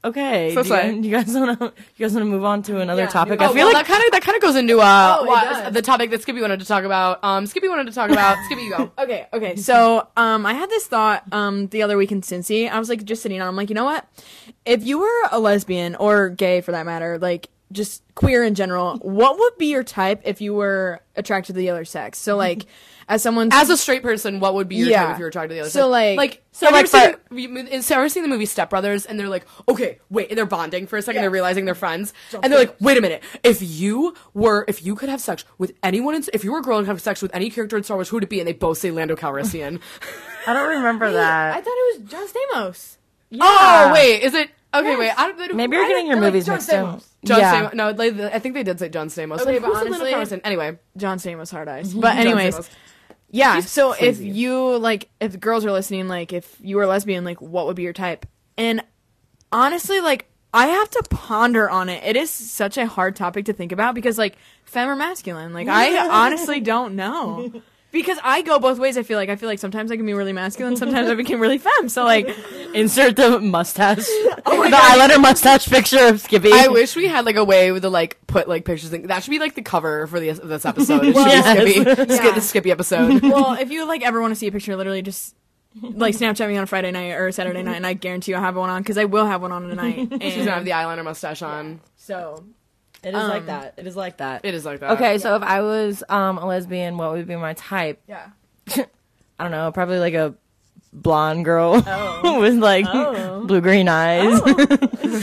okay. 0.04 0.52
So 0.54 0.62
do, 0.62 0.68
you 0.68 0.74
guys, 0.74 1.04
you 1.04 1.10
guys 1.10 1.34
want 1.34 1.58
to, 1.58 1.64
you 1.96 2.04
guys 2.06 2.12
want 2.14 2.22
to 2.22 2.30
move 2.30 2.44
on 2.44 2.62
to 2.64 2.80
another 2.80 3.02
Yeah, 3.02 3.08
topic? 3.08 3.32
move 3.38 3.42
I 3.42 3.44
Oh, 3.46 3.48
feel 3.54 3.66
well, 3.66 3.74
like 3.74 3.86
that 3.86 3.92
kind 3.92 4.04
of 4.04 4.12
that 4.12 4.22
kind 4.22 4.36
of 4.36 4.42
goes 4.42 4.56
into 4.56 4.80
uh, 4.80 5.16
Oh, 5.20 5.24
it 5.24 5.28
what- 5.28 5.72
the 5.72 5.82
topic 5.82 6.10
that 6.10 6.22
Skippy 6.22 6.40
wanted 6.40 6.60
to 6.60 6.66
talk 6.66 6.84
about. 6.84 7.22
Um, 7.24 7.46
Skippy 7.46 7.68
wanted 7.68 7.86
to 7.86 7.92
talk 7.92 8.10
about. 8.16 8.38
Skippy, 8.46 8.62
you 8.62 8.70
go. 8.76 8.90
Okay, 8.98 9.26
okay. 9.32 9.56
So, 9.56 10.08
um, 10.16 10.46
I 10.46 10.54
had 10.54 10.70
this 10.70 10.86
thought, 10.86 11.24
um, 11.32 11.66
the 11.68 11.82
other 11.82 11.96
week 11.96 12.10
in 12.12 12.20
Cincy. 12.22 12.70
I 12.70 12.78
was 12.78 12.88
like, 12.88 13.04
just 13.04 13.22
sitting 13.22 13.38
down. 13.38 13.48
I'm 13.48 13.56
like, 13.56 13.68
you 13.68 13.74
know 13.74 13.84
what? 13.84 14.06
If 14.64 14.84
you 14.86 14.98
were 15.00 15.28
a 15.30 15.38
lesbian 15.40 15.94
or 15.96 16.28
gay 16.30 16.60
for 16.62 16.72
that 16.72 16.86
matter, 16.86 17.18
like 17.18 17.48
just 17.72 18.02
queer 18.14 18.44
in 18.44 18.54
general, 18.54 18.98
what 18.98 19.38
would 19.38 19.56
be 19.58 19.66
your 19.66 19.82
type 19.82 20.20
if 20.24 20.40
you 20.40 20.54
were 20.54 21.00
attracted 21.16 21.54
to 21.54 21.58
the 21.58 21.70
other 21.70 21.84
sex? 21.84 22.18
So, 22.18 22.36
like, 22.36 22.66
as 23.08 23.22
someone, 23.22 23.48
As 23.52 23.68
a 23.70 23.76
straight 23.76 24.02
person, 24.02 24.38
what 24.40 24.54
would 24.54 24.68
be 24.68 24.76
your 24.76 24.88
Yeah. 24.88 25.02
type 25.04 25.12
if 25.14 25.18
you 25.18 25.24
were 25.24 25.28
attracted 25.28 25.48
to 25.48 25.54
the 25.54 25.60
other 25.62 25.70
So, 25.70 25.80
sex? 25.80 25.90
like- 25.90 26.16
like, 26.16 26.42
so, 26.52 26.66
have 26.66 26.74
like, 26.74 26.92
you 26.92 26.98
ever 26.98 27.12
for- 27.28 27.36
seen, 27.36 27.54
the- 27.66 27.82
so 27.82 27.94
ever 27.96 28.08
seen 28.08 28.22
the 28.22 28.28
movie 28.28 28.46
Step 28.46 28.70
Brothers? 28.70 29.04
And 29.06 29.18
they're 29.18 29.28
like, 29.28 29.44
okay, 29.68 29.98
wait, 30.10 30.28
and 30.28 30.38
they're 30.38 30.46
bonding 30.46 30.86
for 30.86 30.96
a 30.96 31.02
second. 31.02 31.16
Yes. 31.16 31.22
They're 31.24 31.30
realizing 31.30 31.64
they're 31.64 31.74
friends, 31.74 32.12
and 32.42 32.52
they're 32.52 32.58
like, 32.60 32.76
wait 32.80 32.96
a 32.96 33.00
minute, 33.00 33.22
if 33.42 33.58
you 33.60 34.14
were, 34.34 34.64
if 34.68 34.84
you 34.86 34.94
could 34.94 35.08
have 35.08 35.20
sex 35.20 35.44
with 35.58 35.72
anyone, 35.82 36.14
in, 36.14 36.24
if 36.32 36.44
you 36.44 36.52
were 36.52 36.58
a 36.58 36.62
girl 36.62 36.78
and 36.78 36.86
have 36.86 37.00
sex 37.00 37.20
with 37.22 37.34
any 37.34 37.50
character 37.50 37.76
in 37.76 37.82
Star 37.82 37.96
Wars, 37.96 38.08
who 38.10 38.16
would 38.16 38.22
it 38.24 38.30
be? 38.30 38.38
And 38.38 38.46
they 38.48 38.52
both 38.52 38.78
say 38.78 38.90
Lando 38.90 39.16
Calrissian. 39.16 39.80
I 40.46 40.52
don't 40.54 40.68
remember 40.68 41.06
I 41.06 41.12
that. 41.12 41.54
I 41.56 41.60
thought 41.60 41.74
it 41.74 42.00
was 42.02 42.10
John 42.10 42.26
Stamos. 42.28 42.96
Oh 43.40 43.90
wait, 43.94 44.22
is 44.22 44.34
it? 44.34 44.50
Okay, 44.74 44.88
Yes. 44.90 44.98
wait. 44.98 45.10
I 45.16 45.32
don't, 45.32 45.54
Maybe 45.56 45.76
you're 45.76 45.86
getting 45.88 46.06
your 46.06 46.16
they're 46.16 46.22
like 46.24 46.32
movies 46.32 46.48
mixed 46.48 46.70
up. 46.72 47.02
John 47.24 47.38
yeah. 47.40 47.70
Stamos. 47.70 47.74
No, 47.74 47.90
like, 47.90 48.14
I 48.34 48.38
think 48.38 48.54
they 48.54 48.62
did 48.64 48.78
say 48.78 48.88
John 48.88 49.08
Stamos. 49.08 49.40
Okay, 49.40 49.52
Like, 49.52 49.62
but 49.62 49.68
who's 49.68 49.78
the 49.84 49.90
Lando 49.90 50.16
honestly- 50.16 50.36
Calrissian? 50.38 50.40
Anyway, 50.44 50.78
John 50.96 51.18
Stamos, 51.18 51.50
hard 51.52 51.68
eyes. 51.68 51.94
Mhm. 51.94 52.00
But 52.00 52.14
John 52.16 52.26
anyways, 52.26 52.70
Yeah. 53.30 53.54
He's 53.56 53.70
so 53.70 53.92
crazy. 53.94 54.28
if 54.28 54.36
you 54.36 54.76
like, 54.78 55.08
if 55.20 55.38
girls 55.38 55.64
are 55.64 55.72
listening, 55.72 56.08
like, 56.08 56.32
if 56.32 56.56
you 56.60 56.76
were 56.76 56.86
lesbian, 56.86 57.24
like, 57.24 57.40
what 57.40 57.66
would 57.66 57.76
be 57.76 57.82
your 57.82 57.92
type? 57.92 58.26
And 58.58 58.82
honestly, 59.50 60.00
like, 60.00 60.28
I 60.54 60.66
have 60.66 60.90
to 60.90 61.02
ponder 61.08 61.70
on 61.70 61.88
it. 61.88 62.04
It 62.04 62.14
is 62.16 62.28
such 62.28 62.76
a 62.76 62.86
hard 62.86 63.16
topic 63.16 63.46
to 63.46 63.52
think 63.54 63.72
about 63.72 63.94
because, 63.94 64.18
like, 64.18 64.36
femme 64.64 64.88
or 64.90 64.96
masculine. 64.96 65.54
Like, 65.54 65.68
I 65.68 65.96
honestly 66.26 66.60
don't 66.60 66.94
know. 66.94 67.62
Because 67.92 68.18
I 68.24 68.42
go 68.42 68.58
both 68.58 68.78
ways. 68.78 68.96
I 68.96 69.02
feel 69.02 69.18
like 69.18 69.28
I 69.28 69.36
feel 69.36 69.48
like 69.48 69.58
sometimes 69.58 69.92
I 69.92 69.96
can 69.96 70.06
be 70.06 70.14
really 70.14 70.32
masculine, 70.32 70.76
sometimes 70.76 71.08
I 71.10 71.14
became 71.14 71.38
really 71.38 71.58
femme. 71.58 71.88
So 71.88 72.04
like, 72.04 72.26
Insert 72.74 73.16
the 73.16 73.38
mustache, 73.38 73.98
oh 74.46 74.64
the 74.64 74.74
eyeliner 74.76 75.20
mustache 75.20 75.68
picture 75.68 76.06
of 76.06 76.20
Skippy. 76.22 76.50
I 76.52 76.68
wish 76.68 76.96
we 76.96 77.06
had 77.06 77.26
like 77.26 77.36
a 77.36 77.44
way 77.44 77.70
with 77.70 77.82
the 77.82 77.90
like 77.90 78.18
put 78.26 78.48
like 78.48 78.64
pictures. 78.64 78.92
In, 78.94 79.06
that 79.08 79.22
should 79.22 79.30
be 79.30 79.38
like 79.38 79.54
the 79.54 79.62
cover 79.62 80.06
for 80.06 80.18
the, 80.20 80.30
this 80.32 80.64
episode. 80.64 81.04
It 81.04 81.14
should 81.14 81.26
Yes. 81.26 81.44
Skippy, 81.44 81.72
Skip, 82.14 82.24
Yeah. 82.24 82.30
the 82.34 82.40
Skippy 82.40 82.70
episode. 82.70 83.22
well, 83.22 83.52
if 83.52 83.70
you 83.70 83.86
like 83.86 84.02
ever 84.02 84.20
want 84.22 84.30
to 84.32 84.36
see 84.36 84.46
a 84.46 84.52
picture, 84.52 84.74
literally 84.74 85.02
just 85.02 85.36
like 85.82 86.14
Snapchat 86.14 86.48
me 86.48 86.56
on 86.56 86.64
a 86.64 86.66
Friday 86.66 86.90
night 86.92 87.12
or 87.12 87.26
a 87.28 87.32
Saturday 87.32 87.62
night, 87.62 87.76
and 87.76 87.86
I 87.86 87.92
guarantee 87.92 88.32
you 88.32 88.36
I'll 88.36 88.42
have 88.42 88.56
one 88.56 88.70
on 88.70 88.80
because 88.82 88.96
I 88.98 89.04
will 89.04 89.26
have 89.26 89.42
one 89.42 89.52
on 89.52 89.68
tonight. 89.68 90.08
And 90.10 90.22
She's 90.22 90.36
gonna 90.38 90.52
have 90.52 90.64
the 90.64 90.70
eyeliner 90.72 91.04
mustache 91.04 91.42
on. 91.42 91.80
so 91.96 92.42
It 93.02 93.08
is 93.08 93.14
like 93.14 93.40
Um, 93.40 93.46
that. 93.46 93.74
It 93.76 93.86
is 93.86 93.96
like 93.96 94.16
that. 94.18 94.44
It 94.44 94.54
is 94.54 94.64
like 94.64 94.80
that. 94.80 94.92
Okay, 94.92 95.18
so 95.18 95.34
if 95.36 95.42
I 95.42 95.60
was 95.60 96.04
um, 96.08 96.38
a 96.38 96.46
lesbian, 96.46 96.96
what 96.98 97.12
would 97.12 97.26
be 97.26 97.36
my 97.36 97.54
type? 97.54 98.00
yeah. 98.08 98.28
I 98.76 99.44
don't 99.44 99.50
know, 99.50 99.72
probably 99.72 99.98
like 99.98 100.14
a 100.14 100.34
blonde 100.92 101.44
girl 101.44 101.82
Oh. 101.86 102.40
with 102.40 102.54
like 102.58 102.86
Oh. 102.88 103.44
blue 103.46 103.60
green 103.60 103.88
eyes. 103.88 104.40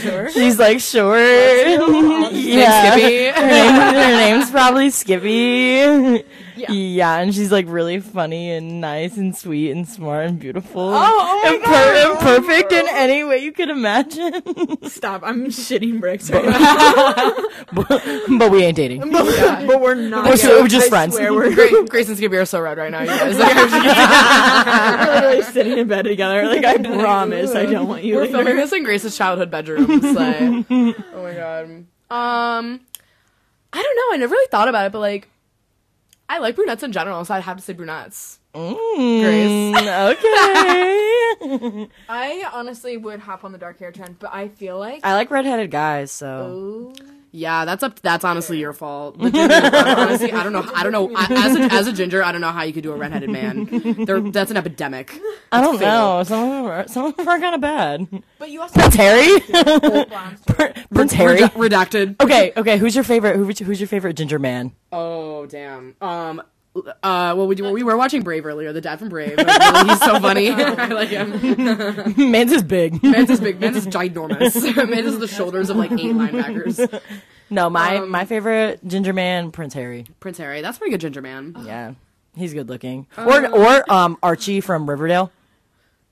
Sure. 0.00 0.30
She's 0.30 0.58
like 0.58 0.80
short. 0.80 1.18
Name's 1.18 2.32
yeah. 2.46 2.92
Skippy. 2.92 3.26
Her, 3.28 3.46
name, 3.46 3.74
her 3.74 3.92
name's 4.16 4.50
probably 4.50 4.88
Skippy. 4.90 6.24
Yeah. 6.60 6.72
Yeah, 6.72 7.16
and 7.18 7.34
she's 7.34 7.50
like 7.50 7.66
really 7.68 8.00
funny 8.00 8.50
and 8.52 8.80
nice 8.80 9.16
and 9.16 9.34
sweet 9.36 9.70
and 9.70 9.88
smart 9.88 10.26
and 10.26 10.38
beautiful. 10.38 10.82
Oh, 10.82 10.94
oh 10.94 11.40
my 11.44 11.54
and, 11.54 11.62
God. 11.64 12.10
and 12.10 12.18
perfect 12.20 12.72
in 12.72 12.86
any 12.90 13.24
way 13.24 13.38
you 13.38 13.52
could 13.52 13.70
imagine. 13.70 14.42
Stop! 14.88 15.22
I'm 15.24 15.46
shitting 15.46 16.00
bricks 16.00 16.30
right 16.30 16.44
now. 16.46 18.38
but 18.38 18.50
we 18.50 18.62
ain't 18.64 18.76
dating. 18.76 19.10
but, 19.10 19.66
but 19.66 19.80
we're 19.80 19.94
not. 19.94 20.26
We're 20.26 20.36
so- 20.36 20.60
we're 20.62 20.68
just 20.68 20.86
I 20.86 20.90
friends. 20.90 21.14
swear 21.16 21.32
we're 21.32 21.54
Gra- 21.54 21.86
Grace 21.86 22.08
and 22.08 22.16
Skippy 22.16 22.36
are 22.36 22.44
so 22.44 22.60
red 22.60 22.76
right 22.78 22.90
now, 22.90 23.00
you 23.00 23.06
guys. 23.06 23.38
Like, 23.40 23.54
we're 23.56 25.14
literally 25.14 25.42
sitting 25.42 25.78
in 25.78 25.88
bed 25.88 26.02
together. 26.02 26.46
Like 26.46 26.64
I 26.64 26.76
promise, 26.78 27.54
I 27.54 27.66
don't 27.66 27.88
want 27.88 28.04
you. 28.04 28.16
we're 28.16 28.20
later. 28.22 28.32
filming 28.32 28.56
this 28.56 28.72
in 28.72 28.84
Grace's 28.84 29.16
childhood 29.16 29.50
bedroom. 29.50 29.86
It's 29.88 30.04
like, 30.04 30.66
oh 31.14 31.22
my 31.22 31.34
god. 31.34 31.64
Um, 32.10 32.80
I 33.72 33.82
don't 33.82 33.96
know. 33.96 34.14
I 34.14 34.16
never 34.18 34.32
really 34.32 34.48
thought 34.50 34.68
about 34.68 34.86
it, 34.86 34.92
but 34.92 34.98
like, 34.98 35.28
I 36.30 36.38
like 36.38 36.54
brunettes 36.54 36.84
in 36.84 36.92
general, 36.92 37.24
so 37.24 37.34
I'd 37.34 37.42
have 37.42 37.56
to 37.56 37.62
say 37.62 37.72
brunettes. 37.72 38.38
Mm, 38.54 40.12
okay. 40.12 41.88
I 42.08 42.48
honestly 42.52 42.96
would 42.96 43.18
hop 43.18 43.42
on 43.42 43.50
the 43.50 43.58
dark 43.58 43.80
hair 43.80 43.90
trend, 43.90 44.20
but 44.20 44.32
I 44.32 44.46
feel 44.46 44.78
like. 44.78 45.00
I 45.02 45.14
like 45.14 45.28
redheaded 45.32 45.72
guys, 45.72 46.12
so 46.12 46.92
Oh. 46.96 47.19
Yeah, 47.32 47.64
that's 47.64 47.82
up. 47.82 48.00
That's 48.00 48.24
honestly 48.24 48.58
your 48.58 48.72
fault. 48.72 49.18
The 49.18 49.30
ginger, 49.30 49.70
honestly, 49.76 50.32
I 50.32 50.42
don't 50.42 50.52
know. 50.52 50.68
I 50.74 50.82
don't 50.82 50.92
know. 50.92 51.12
I, 51.14 51.26
as 51.30 51.56
a, 51.56 51.60
as 51.74 51.86
a 51.86 51.92
ginger, 51.92 52.24
I 52.24 52.32
don't 52.32 52.40
know 52.40 52.50
how 52.50 52.62
you 52.62 52.72
could 52.72 52.82
do 52.82 52.92
a 52.92 52.96
redheaded 52.96 53.30
man. 53.30 54.04
They're, 54.04 54.20
that's 54.20 54.50
an 54.50 54.56
epidemic. 54.56 55.16
I 55.52 55.60
don't 55.60 55.80
know. 55.80 56.22
Some 56.24 56.42
of 56.42 56.50
them 56.50 56.64
are, 56.66 56.88
some 56.88 57.06
of 57.06 57.16
them 57.16 57.28
are 57.28 57.38
kind 57.38 57.54
of 57.54 57.60
bad. 57.60 58.08
But 58.38 58.50
you 58.50 58.60
also 58.60 58.80
Prince 58.80 58.96
Harry. 58.96 59.38
blondes 59.40 60.44
too. 60.44 60.68
Prince 60.94 61.12
Harry. 61.12 61.38
Redacted. 61.38 62.20
Okay, 62.20 62.52
okay. 62.56 62.78
Who's 62.78 62.94
your 62.94 63.04
favorite? 63.04 63.36
Who, 63.36 63.44
who's 63.44 63.80
your 63.80 63.88
favorite 63.88 64.14
ginger 64.16 64.38
man? 64.38 64.72
Oh 64.90 65.46
damn. 65.46 65.94
Um. 66.00 66.42
Uh. 66.76 67.34
Well, 67.36 67.46
we 67.46 67.54
do, 67.56 67.70
we 67.72 67.82
were 67.82 67.96
watching 67.96 68.22
Brave 68.22 68.46
earlier. 68.46 68.72
The 68.72 68.80
dad 68.80 68.98
from 69.00 69.08
Brave. 69.08 69.36
Like, 69.36 69.46
really, 69.46 69.88
he's 69.88 70.00
so 70.00 70.20
funny. 70.20 70.50
I 70.52 70.86
like 70.86 71.08
him. 71.08 72.30
Man's 72.30 72.52
is 72.52 72.62
big. 72.62 73.02
Man's 73.02 73.30
is 73.30 73.40
big. 73.40 73.60
Man's 73.60 73.76
is 73.76 73.86
ginormous. 73.88 74.88
Man's 74.88 75.06
is 75.06 75.18
the 75.18 75.26
shoulders 75.28 75.68
of 75.70 75.76
like 75.76 75.90
eight 75.92 76.14
linebackers. 76.14 77.00
No, 77.50 77.68
my 77.68 77.96
Um, 77.96 78.10
my 78.10 78.24
favorite 78.24 78.86
ginger 78.86 79.12
man, 79.12 79.50
Prince 79.50 79.74
Harry. 79.74 80.06
Prince 80.20 80.38
Harry. 80.38 80.60
That's 80.62 80.78
pretty 80.78 80.92
good 80.92 81.00
ginger 81.00 81.20
man. 81.22 81.56
Yeah, 81.64 81.94
he's 82.36 82.54
good 82.54 82.68
looking. 82.68 83.08
Or 83.18 83.46
or 83.48 83.92
um 83.92 84.16
Archie 84.22 84.60
from 84.60 84.88
Riverdale. 84.88 85.32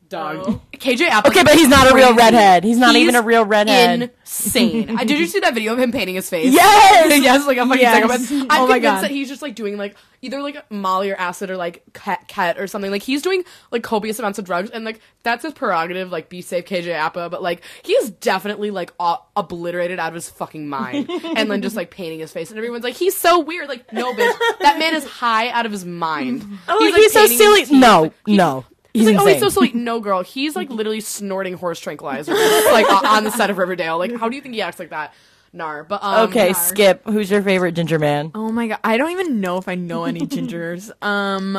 Dog. 0.08 0.60
KJ 0.72 1.08
Apa. 1.08 1.28
Okay, 1.28 1.42
but 1.42 1.54
he's 1.54 1.68
not 1.68 1.90
a 1.90 1.94
real 1.94 2.14
redhead. 2.14 2.64
He's 2.64 2.78
not 2.78 2.94
He's 2.94 3.02
even 3.02 3.14
a 3.16 3.22
real 3.22 3.44
redhead. 3.44 4.10
Insane. 4.20 4.96
I- 4.96 5.04
Did 5.04 5.18
you 5.18 5.26
see 5.26 5.40
that 5.40 5.52
video 5.54 5.72
of 5.72 5.78
him 5.78 5.92
painting 5.92 6.14
his 6.14 6.28
face? 6.30 6.52
Yes! 6.58 7.20
yes, 7.22 7.46
like 7.46 7.58
a 7.58 7.66
fucking 7.66 7.80
Yes. 7.80 7.94
psychopath. 7.94 8.30
I'm 8.32 8.62
Oh 8.62 8.66
my 8.66 8.74
convinced 8.74 8.82
God. 8.82 9.00
that 9.04 9.10
he's 9.10 9.28
just 9.28 9.42
like 9.42 9.54
doing 9.54 9.76
like 9.76 9.96
either 10.22 10.40
like 10.42 10.70
Molly 10.70 11.10
or 11.10 11.16
acid 11.16 11.50
or 11.50 11.56
like 11.56 11.82
cat, 11.92 12.26
cat 12.28 12.58
or 12.58 12.66
something. 12.66 12.90
Like 12.90 13.02
he's 13.02 13.22
doing 13.22 13.44
like 13.70 13.82
copious 13.82 14.18
amounts 14.18 14.38
of 14.38 14.44
drugs 14.44 14.70
and 14.70 14.84
like 14.84 15.00
that's 15.24 15.42
his 15.44 15.52
prerogative. 15.52 16.10
Like 16.10 16.28
be 16.28 16.40
safe, 16.42 16.64
KJ 16.64 16.94
Apa. 16.94 17.28
But 17.30 17.42
like 17.42 17.62
he 17.82 17.92
is 17.94 18.10
definitely 18.10 18.70
like 18.70 18.92
o- 19.00 19.22
obliterated 19.36 19.98
out 19.98 20.08
of 20.08 20.14
his 20.14 20.28
fucking 20.30 20.68
mind 20.68 21.08
and 21.10 21.50
then 21.50 21.60
just 21.62 21.76
like 21.76 21.90
painting 21.90 22.20
his 22.20 22.32
face 22.32 22.50
and 22.50 22.58
everyone's 22.58 22.84
like 22.84 22.94
he's 22.94 23.16
so 23.16 23.40
weird. 23.40 23.68
Like 23.68 23.92
no 23.92 24.12
bitch, 24.14 24.34
that 24.60 24.78
man 24.78 24.94
is 24.94 25.04
high 25.04 25.50
out 25.50 25.66
of 25.66 25.72
his 25.72 25.84
mind. 25.84 26.44
Oh, 26.68 26.78
like, 26.80 26.94
he's 26.94 27.12
so 27.12 27.26
silly. 27.26 27.64
No, 27.78 28.02
like, 28.02 28.12
he- 28.26 28.36
no. 28.36 28.64
He's, 28.98 29.08
He's 29.08 29.16
like, 29.16 29.24
oh, 29.24 29.26
he's 29.28 29.38
so 29.40 29.46
insane. 29.46 29.68
silly. 29.72 29.80
No, 29.82 30.00
girl, 30.00 30.22
he's 30.22 30.54
like 30.56 30.70
literally 30.70 31.00
snorting 31.00 31.54
horse 31.54 31.80
tranquilizer, 31.80 32.32
like 32.72 32.90
on 33.04 33.24
the 33.24 33.30
set 33.30 33.50
of 33.50 33.58
Riverdale. 33.58 33.98
Like, 33.98 34.14
how 34.16 34.28
do 34.28 34.36
you 34.36 34.42
think 34.42 34.54
he 34.54 34.62
acts 34.62 34.78
like 34.78 34.90
that? 34.90 35.14
Nar, 35.52 35.82
but 35.84 36.02
um, 36.04 36.28
Okay, 36.28 36.50
Nar. 36.52 36.54
Skip. 36.54 37.04
Who's 37.06 37.30
your 37.30 37.40
favorite 37.42 37.72
ginger 37.72 37.98
man? 37.98 38.30
Oh 38.34 38.52
my 38.52 38.66
god, 38.68 38.80
I 38.84 38.98
don't 38.98 39.10
even 39.12 39.40
know 39.40 39.56
if 39.56 39.66
I 39.66 39.76
know 39.76 40.04
any 40.04 40.20
gingers. 40.20 40.90
Um, 41.02 41.58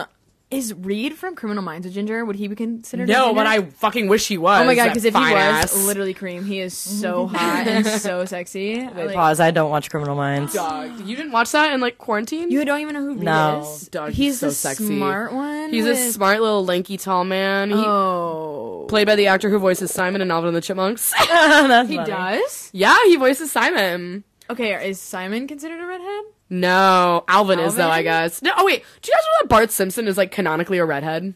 Is 0.52 0.74
Reid 0.74 1.14
from 1.14 1.36
Criminal 1.36 1.62
Minds 1.64 1.86
a 1.86 1.92
ginger? 1.92 2.26
Would 2.26 2.36
he 2.36 2.48
be 2.48 2.56
considered? 2.56 3.08
a 3.08 3.12
No, 3.14 3.26
ginger? 3.28 3.36
but 3.36 3.46
I 3.46 3.62
fucking 3.62 4.08
wish 4.08 4.28
he 4.28 4.40
was. 4.40 4.60
Oh 4.62 4.66
my 4.66 4.74
god! 4.74 4.88
Because 4.88 5.06
if 5.06 5.14
he 5.14 5.20
was, 5.20 5.32
ass. 5.32 5.86
literally 5.86 6.16
cream. 6.16 6.44
He 6.44 6.60
is 6.60 6.76
so 6.76 7.28
hot 7.34 7.68
and 7.68 7.86
so 7.86 8.26
sexy. 8.26 8.80
Wait, 8.84 8.96
Like, 8.96 9.14
pause. 9.16 9.40
I 9.40 9.52
don't 9.52 9.70
watch 9.70 9.92
Criminal 9.92 10.16
Minds. 10.16 10.56
Dog, 10.56 11.02
you 11.02 11.16
didn't 11.16 11.34
watch 11.34 11.52
that 11.52 11.72
in 11.72 11.82
like 11.82 12.00
quarantine? 12.00 12.50
You 12.50 12.66
don't 12.66 12.80
even 12.82 12.96
know 12.96 13.02
who 13.02 13.14
Reid 13.14 13.22
No. 13.26 13.62
is. 13.62 13.90
Dog, 13.90 14.10
he's 14.10 14.18
he's 14.18 14.40
so 14.40 14.48
the 14.48 14.54
sexy. 14.54 14.88
smart 14.98 15.34
one. 15.34 15.70
He's 15.72 15.86
a 15.86 15.96
smart 15.96 16.42
little 16.42 16.66
lanky 16.66 16.98
tall 16.98 17.26
man. 17.26 17.70
He 17.70 17.76
Oh, 17.76 18.88
played 18.90 19.06
by 19.06 19.16
the 19.16 19.28
actor 19.28 19.52
who 19.52 19.60
voices 19.60 19.92
Simon 19.92 20.20
in 20.20 20.32
Alvin 20.32 20.48
and 20.48 20.58
the 20.58 20.62
Chipmunks. 20.62 21.14
That's 21.30 21.88
he 21.90 21.98
funny. 21.98 22.10
does. 22.10 22.72
yeah, 22.74 22.98
he 23.06 23.18
voices 23.18 23.52
Simon. 23.52 24.24
Okay, 24.50 24.90
is 24.90 25.00
Simon 25.00 25.48
considered 25.48 25.80
a 25.80 25.86
redhead? 25.86 26.24
No, 26.50 27.24
Alvin, 27.28 27.60
is 27.60 27.76
though, 27.76 27.90
I 27.90 28.02
guess. 28.02 28.42
No, 28.42 28.52
oh 28.58 28.66
wait, 28.66 28.84
do 29.02 29.10
you 29.12 29.14
guys 29.16 29.24
know 29.24 29.44
that 29.44 29.50
Bart 29.50 29.72
Simpson 29.72 30.08
is 30.08 30.18
like 30.18 30.32
canonically 30.32 30.78
a 30.80 30.86
redhead? 30.86 31.36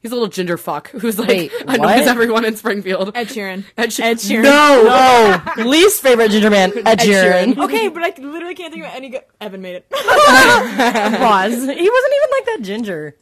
He's 0.00 0.10
a 0.12 0.14
little 0.14 0.28
ginger 0.28 0.58
fuck 0.58 0.88
who's 0.90 1.18
like 1.18 1.28
Wait, 1.28 1.52
annoys 1.62 1.78
what? 1.78 2.08
everyone 2.08 2.44
in 2.44 2.56
Springfield. 2.56 3.12
Ed 3.14 3.28
Sheeran. 3.28 3.64
Ed, 3.78 3.90
She- 3.92 4.02
Ed 4.02 4.18
Sheeran. 4.18 4.42
No, 4.44 5.42
no. 5.56 5.64
Least 5.64 6.02
favorite 6.02 6.30
ginger 6.30 6.50
man, 6.50 6.72
Ed 6.86 6.98
Sheeran. 6.98 7.56
Okay, 7.56 7.88
but 7.88 8.02
I 8.02 8.12
literally 8.20 8.54
can't 8.54 8.72
think 8.72 8.84
of 8.84 8.92
any. 8.92 9.08
Go- 9.10 9.20
Evan 9.40 9.62
made 9.62 9.76
it. 9.76 9.88
Pause. 9.90 11.52
He 11.52 11.58
wasn't 11.66 11.78
even 11.78 12.30
like 12.32 12.44
that 12.46 12.58
ginger. 12.62 13.16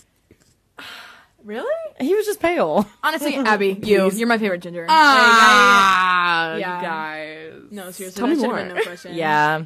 really? 1.44 1.72
He 2.00 2.14
was 2.14 2.26
just 2.26 2.40
pale. 2.40 2.88
Honestly, 3.02 3.37
Abby, 3.37 3.78
you, 3.83 4.11
you're 4.11 4.26
my 4.28 4.38
favorite 4.38 4.61
ginger. 4.62 4.87
Ah, 4.88 6.57
Yeah. 6.57 6.83
guys. 6.83 7.52
no, 7.70 7.90
seriously, 7.92 8.18
Tell 8.18 8.28
that 8.28 8.37
me 8.37 8.42
more. 8.46 8.57
have 8.59 8.68
been 8.68 8.76
no 8.76 8.83
question. 8.83 9.14
Yeah. 9.14 9.64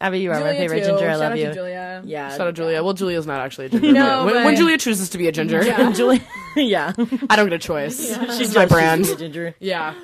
Abby, 0.00 0.20
you 0.20 0.30
are 0.30 0.34
my 0.34 0.40
Julia 0.40 0.58
favorite 0.58 0.80
too. 0.80 0.86
ginger. 0.86 1.08
I 1.08 1.10
Shout 1.12 1.20
love 1.20 1.32
out 1.32 1.38
you. 1.38 1.46
To 1.46 1.54
Julia. 1.54 2.02
Yeah. 2.06 2.30
Shout 2.36 2.46
out 2.48 2.54
Julia. 2.54 2.82
Well, 2.82 2.94
Julia's 2.94 3.26
not 3.26 3.40
actually 3.40 3.66
a 3.66 3.68
ginger. 3.68 3.92
No, 3.92 4.24
when, 4.24 4.34
but- 4.34 4.44
when 4.44 4.56
Julia 4.56 4.78
chooses 4.78 5.10
to 5.10 5.18
be 5.18 5.28
a 5.28 5.32
ginger, 5.32 5.62
Yeah. 5.64 5.92
Julia. 5.94 6.20
yeah. 6.56 6.92
I 7.28 7.36
don't 7.36 7.46
get 7.48 7.52
a 7.52 7.58
choice. 7.58 7.98
She's 8.00 8.38
She's 8.38 8.54
my 8.54 8.66
brand. 8.66 9.04
Ginger. 9.18 9.54
Yeah, 9.60 9.94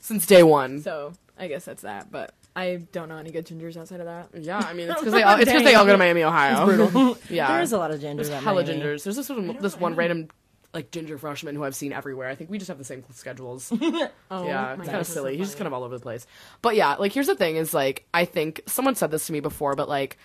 since 0.00 0.26
day 0.26 0.42
one. 0.42 0.80
So 0.80 1.12
I 1.38 1.46
guess 1.48 1.64
that's 1.64 1.82
that. 1.82 2.10
But 2.10 2.34
I 2.56 2.82
don't 2.92 3.08
know 3.08 3.16
any 3.16 3.30
good 3.30 3.46
gingers 3.46 3.76
outside 3.76 4.00
of 4.00 4.06
that. 4.06 4.28
Yeah, 4.42 4.58
I 4.58 4.72
mean 4.74 4.88
it's 4.90 5.00
because 5.00 5.12
they 5.14 5.22
all 5.22 5.36
it's 5.36 5.44
because 5.50 5.62
they 5.64 5.74
all 5.74 5.84
go 5.86 5.92
to 5.92 5.98
Miami, 5.98 6.22
Ohio. 6.24 6.64
Brutal. 6.66 7.16
Yeah, 7.30 7.52
There 7.52 7.62
is 7.62 7.72
a 7.72 7.78
lot 7.78 7.90
of 7.92 8.00
gingers. 8.00 8.30
at 8.30 8.42
hella 8.42 8.62
Miami. 8.64 8.80
gingers. 8.82 9.04
There's 9.04 9.16
this 9.16 9.28
one, 9.28 9.56
this 9.60 9.78
one 9.78 9.94
random 9.94 10.28
like 10.74 10.90
ginger 10.90 11.16
freshman 11.16 11.54
who 11.54 11.64
I've 11.64 11.74
seen 11.74 11.92
everywhere. 11.92 12.28
I 12.28 12.34
think 12.34 12.50
we 12.50 12.58
just 12.58 12.68
have 12.68 12.78
the 12.78 12.84
same 12.84 13.02
schedules. 13.12 13.72
Oh, 14.30 14.44
yeah, 14.46 14.62
my 14.62 14.72
it's 14.72 14.76
kind 14.78 14.86
God, 14.92 15.00
of 15.00 15.06
silly. 15.06 15.34
so 15.34 15.38
He's 15.38 15.46
just 15.48 15.56
kind 15.58 15.66
of 15.68 15.72
all 15.72 15.84
over 15.84 15.96
the 15.96 16.02
place. 16.02 16.26
But 16.62 16.74
yeah, 16.76 16.94
like 16.96 17.12
here's 17.12 17.28
the 17.28 17.36
thing: 17.36 17.56
is 17.56 17.72
like 17.72 18.06
I 18.12 18.24
think 18.24 18.60
someone 18.66 18.94
said 18.96 19.10
this 19.10 19.26
to 19.28 19.32
me 19.32 19.40
before, 19.40 19.74
but 19.74 19.88
like. 19.88 20.18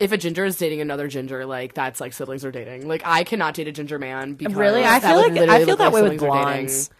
If 0.00 0.10
a 0.10 0.16
ginger 0.16 0.44
is 0.44 0.58
dating 0.58 0.80
another 0.80 1.06
ginger, 1.06 1.46
like 1.46 1.72
that's 1.72 2.00
like 2.00 2.12
siblings 2.12 2.44
are 2.44 2.50
dating. 2.50 2.88
Like 2.88 3.02
I 3.06 3.22
cannot 3.22 3.54
date 3.54 3.68
a 3.68 3.72
ginger 3.72 3.96
man 4.00 4.34
because 4.34 4.52
Really, 4.56 4.84
I 4.84 4.98
feel 4.98 5.16
like 5.18 5.30
I 5.48 5.64
feel 5.64 5.76
that 5.76 5.84
like 5.84 5.92
way 5.94 6.02
with 6.02 6.10
siblings 6.18 6.22
are 6.24 6.26
dating. 6.26 6.42
blondes. 6.42 6.90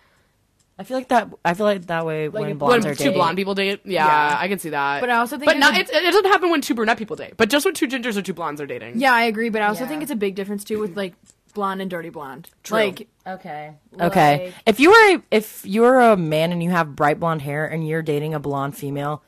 I 0.79 0.85
feel 0.85 0.97
like 0.99 1.09
that. 1.09 1.29
I 1.45 1.55
feel 1.55 1.67
like 1.67 1.87
that 1.87 2.07
way 2.07 2.29
when 2.29 2.57
blondes 2.57 2.85
when 2.87 2.93
are 2.93 2.95
two 2.95 3.03
dating. 3.05 3.19
blonde 3.19 3.37
people 3.37 3.57
date, 3.57 3.81
yeah, 3.85 4.07
Yeah. 4.07 4.37
I 4.39 4.47
can 4.47 4.61
see 4.61 4.71
that. 4.71 5.01
But 5.01 5.11
I 5.11 5.17
also 5.17 5.37
think 5.39 5.47
but 5.51 5.59
not 5.59 5.75
a- 5.77 5.81
it, 5.81 5.91
it 5.91 6.03
doesn't 6.13 6.27
happen 6.31 6.51
when 6.51 6.61
two 6.61 6.75
brunette 6.75 6.97
people 6.97 7.17
date. 7.17 7.35
But 7.37 7.51
just 7.51 7.65
when 7.65 7.75
two 7.75 7.89
gingers 7.89 8.17
or 8.17 8.23
two 8.23 8.33
blondes 8.33 8.61
are 8.61 8.67
dating. 8.67 9.01
Yeah, 9.01 9.13
I 9.13 9.25
agree. 9.25 9.49
But 9.49 9.63
I 9.63 9.67
also 9.67 9.83
Yeah. 9.83 9.89
think 9.89 10.03
it's 10.03 10.13
a 10.13 10.17
big 10.17 10.37
difference 10.37 10.63
too 10.63 10.79
with 10.79 10.97
like 10.97 11.15
blonde 11.55 11.81
and 11.81 11.91
dirty 11.91 12.11
blonde. 12.11 12.51
True. 12.63 12.77
Like 12.79 13.09
Okay. 13.27 13.73
Okay. 14.01 14.47
Like- 14.47 14.55
If 14.67 14.81
you 14.81 14.91
were 14.91 15.17
a, 15.17 15.23
if 15.31 15.65
you're 15.65 16.01
a 16.01 16.17
man 16.17 16.53
and 16.53 16.63
you 16.63 16.71
have 16.71 16.95
bright 16.95 17.19
blonde 17.19 17.43
hair 17.43 17.65
and 17.67 17.87
you're 17.87 18.03
dating 18.03 18.35
a 18.35 18.41
blonde 18.41 18.77
female, 18.77 19.23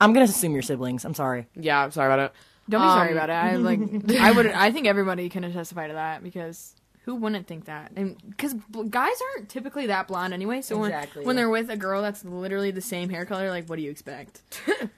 I'm 0.00 0.12
gonna 0.12 0.24
assume 0.24 0.52
you're 0.52 0.62
siblings. 0.62 1.04
I'm 1.04 1.14
sorry. 1.14 1.46
yeah. 1.54 1.82
I'm 1.84 1.90
sorry 1.92 2.12
about 2.12 2.18
it. 2.30 2.32
Don't 2.68 2.80
be 2.82 2.86
sorry 2.88 3.10
Um, 3.10 3.16
about 3.16 3.30
it. 3.30 3.32
I 3.34 3.56
like. 3.56 3.78
I 4.20 4.32
would. 4.32 4.46
I 4.46 4.72
think 4.72 4.88
everybody 4.88 5.28
can 5.28 5.42
testify 5.52 5.86
to 5.86 5.94
that 5.94 6.24
because 6.24 6.74
who 7.04 7.14
wouldn't 7.14 7.46
think 7.46 7.66
that? 7.66 7.92
And 7.94 8.16
because 8.28 8.54
guys 8.90 9.14
aren't 9.36 9.48
typically 9.48 9.86
that 9.86 10.08
blonde 10.08 10.34
anyway. 10.34 10.60
So 10.62 10.82
Exactly. 10.82 11.20
when 11.20 11.26
when 11.28 11.36
they're 11.36 11.48
with 11.48 11.70
a 11.70 11.76
girl 11.76 12.02
that's 12.02 12.24
literally 12.24 12.72
the 12.72 12.80
same 12.80 13.08
hair 13.10 13.24
color, 13.24 13.50
like, 13.50 13.68
what 13.68 13.76
do 13.76 13.82
you 13.82 13.90
expect? 13.92 14.40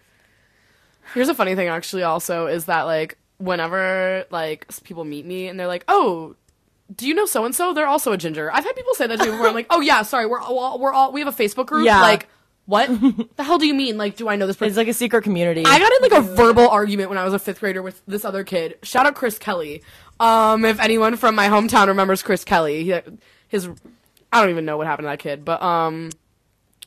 Here's 1.14 1.28
a 1.28 1.34
funny 1.34 1.54
thing, 1.54 1.68
actually. 1.68 2.02
Also, 2.02 2.46
is 2.46 2.64
that 2.66 2.82
like 2.82 3.18
whenever 3.38 4.24
like 4.30 4.66
people 4.84 5.04
meet 5.04 5.24
me 5.26 5.48
and 5.48 5.58
they're 5.60 5.66
like, 5.66 5.84
"Oh, 5.88 6.36
do 6.94 7.06
you 7.06 7.14
know 7.14 7.26
so 7.26 7.44
and 7.44 7.54
so? 7.54 7.72
They're 7.72 7.86
also 7.86 8.12
a 8.12 8.18
ginger." 8.18 8.52
I've 8.52 8.64
had 8.64 8.74
people 8.74 8.94
say 8.94 9.06
that 9.06 9.18
to 9.18 9.24
me 9.24 9.30
before. 9.30 9.48
I'm 9.48 9.54
like, 9.54 9.66
"Oh 9.70 9.80
yeah, 9.80 10.02
sorry, 10.02 10.26
we're 10.26 10.40
all 10.40 10.78
we're 10.78 10.92
all 10.92 11.12
we 11.12 11.20
have 11.20 11.28
a 11.28 11.42
Facebook 11.42 11.66
group." 11.66 11.86
Yeah. 11.86 12.00
Like, 12.00 12.28
what 12.66 12.88
the 13.36 13.44
hell 13.44 13.58
do 13.58 13.66
you 13.66 13.74
mean? 13.74 13.96
Like, 13.96 14.16
do 14.16 14.28
I 14.28 14.36
know 14.36 14.46
this 14.46 14.56
person? 14.56 14.68
It's 14.68 14.76
like 14.76 14.88
a 14.88 14.94
secret 14.94 15.22
community. 15.22 15.64
I 15.66 15.78
got 15.78 15.92
in 15.92 16.02
like 16.02 16.24
a 16.24 16.34
verbal 16.34 16.68
argument 16.68 17.08
when 17.08 17.18
I 17.18 17.24
was 17.24 17.34
a 17.34 17.38
fifth 17.38 17.60
grader 17.60 17.82
with 17.82 18.02
this 18.06 18.24
other 18.24 18.44
kid. 18.44 18.78
Shout 18.82 19.06
out 19.06 19.14
Chris 19.14 19.38
Kelly. 19.38 19.82
Um, 20.20 20.64
if 20.64 20.80
anyone 20.80 21.16
from 21.16 21.34
my 21.34 21.48
hometown 21.48 21.88
remembers 21.88 22.22
Chris 22.22 22.44
Kelly, 22.44 22.84
he, 22.84 23.00
his 23.48 23.68
I 24.32 24.40
don't 24.40 24.50
even 24.50 24.64
know 24.64 24.76
what 24.76 24.86
happened 24.86 25.04
to 25.04 25.10
that 25.10 25.18
kid, 25.18 25.44
but 25.44 25.62
um, 25.62 26.10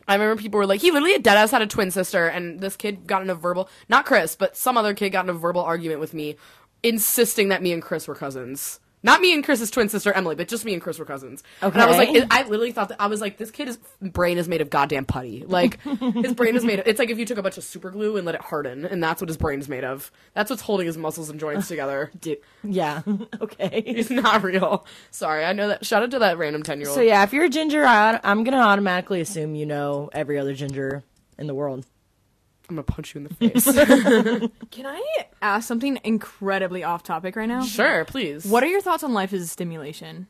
I 0.07 0.15
remember 0.15 0.41
people 0.41 0.57
were 0.59 0.65
like, 0.65 0.81
he 0.81 0.91
literally 0.91 1.15
a 1.15 1.19
dead 1.19 1.37
ass 1.37 1.51
had 1.51 1.61
a 1.61 1.67
twin 1.67 1.91
sister, 1.91 2.27
and 2.27 2.59
this 2.59 2.75
kid 2.75 3.07
got 3.07 3.21
in 3.21 3.29
a 3.29 3.35
verbal, 3.35 3.69
not 3.89 4.05
Chris, 4.05 4.35
but 4.35 4.55
some 4.55 4.77
other 4.77 4.93
kid 4.93 5.09
got 5.11 5.25
in 5.25 5.29
a 5.29 5.33
verbal 5.33 5.61
argument 5.61 5.99
with 5.99 6.13
me, 6.13 6.35
insisting 6.83 7.49
that 7.49 7.63
me 7.63 7.73
and 7.73 7.81
Chris 7.81 8.07
were 8.07 8.15
cousins. 8.15 8.79
Not 9.03 9.19
me 9.21 9.33
and 9.33 9.43
Chris's 9.43 9.71
twin 9.71 9.89
sister 9.89 10.13
Emily, 10.13 10.35
but 10.35 10.47
just 10.47 10.63
me 10.63 10.73
and 10.73 10.81
Chris 10.81 10.99
were 10.99 11.05
cousins. 11.05 11.43
Okay. 11.63 11.73
And 11.73 11.81
I 11.81 11.87
was 11.87 11.97
like, 11.97 12.09
it- 12.09 12.27
I 12.29 12.43
literally 12.43 12.71
thought 12.71 12.89
that 12.89 13.01
I 13.01 13.07
was 13.07 13.21
like, 13.21 13.37
this 13.37 13.49
kid's 13.51 13.79
brain 14.01 14.37
is 14.37 14.47
made 14.47 14.61
of 14.61 14.69
goddamn 14.69 15.05
putty. 15.05 15.43
Like 15.45 15.81
his 15.83 16.33
brain 16.33 16.55
is 16.55 16.63
made. 16.63 16.79
of... 16.79 16.87
It's 16.87 16.99
like 16.99 17.09
if 17.09 17.17
you 17.17 17.25
took 17.25 17.37
a 17.37 17.41
bunch 17.41 17.57
of 17.57 17.63
super 17.63 17.89
glue 17.89 18.17
and 18.17 18.25
let 18.25 18.35
it 18.35 18.41
harden, 18.41 18.85
and 18.85 19.03
that's 19.03 19.21
what 19.21 19.29
his 19.29 19.37
brain 19.37 19.59
is 19.59 19.67
made 19.67 19.83
of. 19.83 20.11
That's 20.33 20.49
what's 20.49 20.61
holding 20.61 20.85
his 20.87 20.97
muscles 20.97 21.29
and 21.29 21.39
joints 21.39 21.67
together. 21.67 22.11
Dude. 22.19 22.37
Yeah. 22.63 23.01
okay. 23.41 23.83
It's 23.85 24.09
not 24.09 24.43
real. 24.43 24.85
Sorry, 25.09 25.43
I 25.45 25.53
know 25.53 25.69
that. 25.69 25.85
Shout 25.85 26.03
out 26.03 26.11
to 26.11 26.19
that 26.19 26.37
random 26.37 26.63
ten 26.63 26.79
year 26.79 26.89
old. 26.89 26.95
So 26.95 27.01
yeah, 27.01 27.23
if 27.23 27.33
you're 27.33 27.45
a 27.45 27.49
ginger, 27.49 27.83
I, 27.85 28.19
I'm 28.23 28.43
gonna 28.43 28.57
automatically 28.57 29.21
assume 29.21 29.55
you 29.55 29.65
know 29.65 30.09
every 30.13 30.37
other 30.37 30.53
ginger 30.53 31.03
in 31.37 31.47
the 31.47 31.55
world. 31.55 31.85
I'm 32.71 32.77
gonna 32.77 32.83
punch 32.83 33.13
you 33.13 33.19
in 33.21 33.23
the 33.25 33.33
face. 33.33 33.65
Can 34.71 34.85
I 34.85 35.03
ask 35.41 35.67
something 35.67 35.99
incredibly 36.05 36.83
off 36.85 37.03
topic 37.03 37.35
right 37.35 37.47
now? 37.49 37.63
sure, 37.63 38.05
please. 38.05 38.45
What 38.45 38.63
are 38.63 38.67
your 38.67 38.79
thoughts 38.81 39.03
on 39.03 39.13
life 39.13 39.33
as 39.33 39.41
a 39.41 39.47
stimulation? 39.47 40.27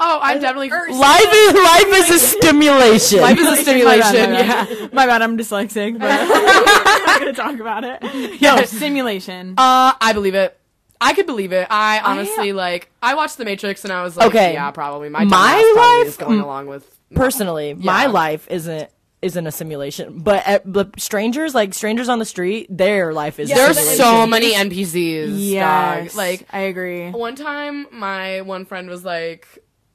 Oh, 0.00 0.18
I'm 0.20 0.40
definitely. 0.40 0.68
Life 0.68 0.90
is 1.32 1.52
life 1.54 1.86
is 1.86 2.10
a 2.10 2.18
stimulation. 2.18 3.20
Life 3.20 3.38
is 3.38 3.46
a 3.46 3.56
stimulation. 3.62 4.30
My 4.32 4.42
bad, 4.42 4.68
my 4.68 4.74
Yeah. 4.74 4.86
My 4.92 5.06
bad, 5.06 5.22
I'm 5.22 5.38
dyslexic, 5.38 5.98
but 5.98 6.10
I'm 6.10 7.06
not 7.06 7.18
gonna 7.20 7.32
talk 7.32 7.60
about 7.60 7.84
it. 7.84 8.40
Yo, 8.42 8.62
stimulation. 8.64 9.54
Uh, 9.56 9.92
I 10.00 10.12
believe 10.12 10.34
it. 10.34 10.58
I 11.00 11.14
could 11.14 11.26
believe 11.26 11.52
it. 11.52 11.68
I 11.70 12.00
honestly 12.00 12.52
like. 12.52 12.90
I 13.00 13.14
watched 13.14 13.38
The 13.38 13.44
Matrix 13.44 13.84
and 13.84 13.92
I 13.92 14.02
was 14.02 14.16
like, 14.16 14.26
Okay. 14.28 14.54
yeah, 14.54 14.70
probably 14.72 15.08
my 15.08 15.24
My 15.24 15.36
dumbass 15.36 15.72
probably 15.74 15.98
life- 16.00 16.06
is 16.08 16.16
going 16.16 16.40
along 16.40 16.66
with. 16.66 16.98
Personally, 17.14 17.72
my 17.74 18.06
life 18.06 18.48
isn't 18.50 18.90
isn't 19.26 19.46
a 19.46 19.52
simulation, 19.52 20.18
but, 20.20 20.42
uh, 20.48 20.58
but 20.64 20.98
strangers 20.98 21.54
like 21.54 21.74
strangers 21.74 22.08
on 22.08 22.18
the 22.18 22.24
street, 22.24 22.66
their 22.70 23.12
life 23.12 23.38
is. 23.38 23.50
a 23.50 23.54
There's 23.54 23.78
so 23.96 24.26
many 24.26 24.52
NPCs. 24.52 25.32
yes, 25.36 26.08
dog. 26.12 26.16
Like 26.16 26.46
I 26.50 26.60
agree. 26.60 27.10
one 27.10 27.36
time, 27.36 27.86
my 27.92 28.40
one 28.40 28.64
friend 28.64 28.88
was 28.88 29.04
like, 29.04 29.46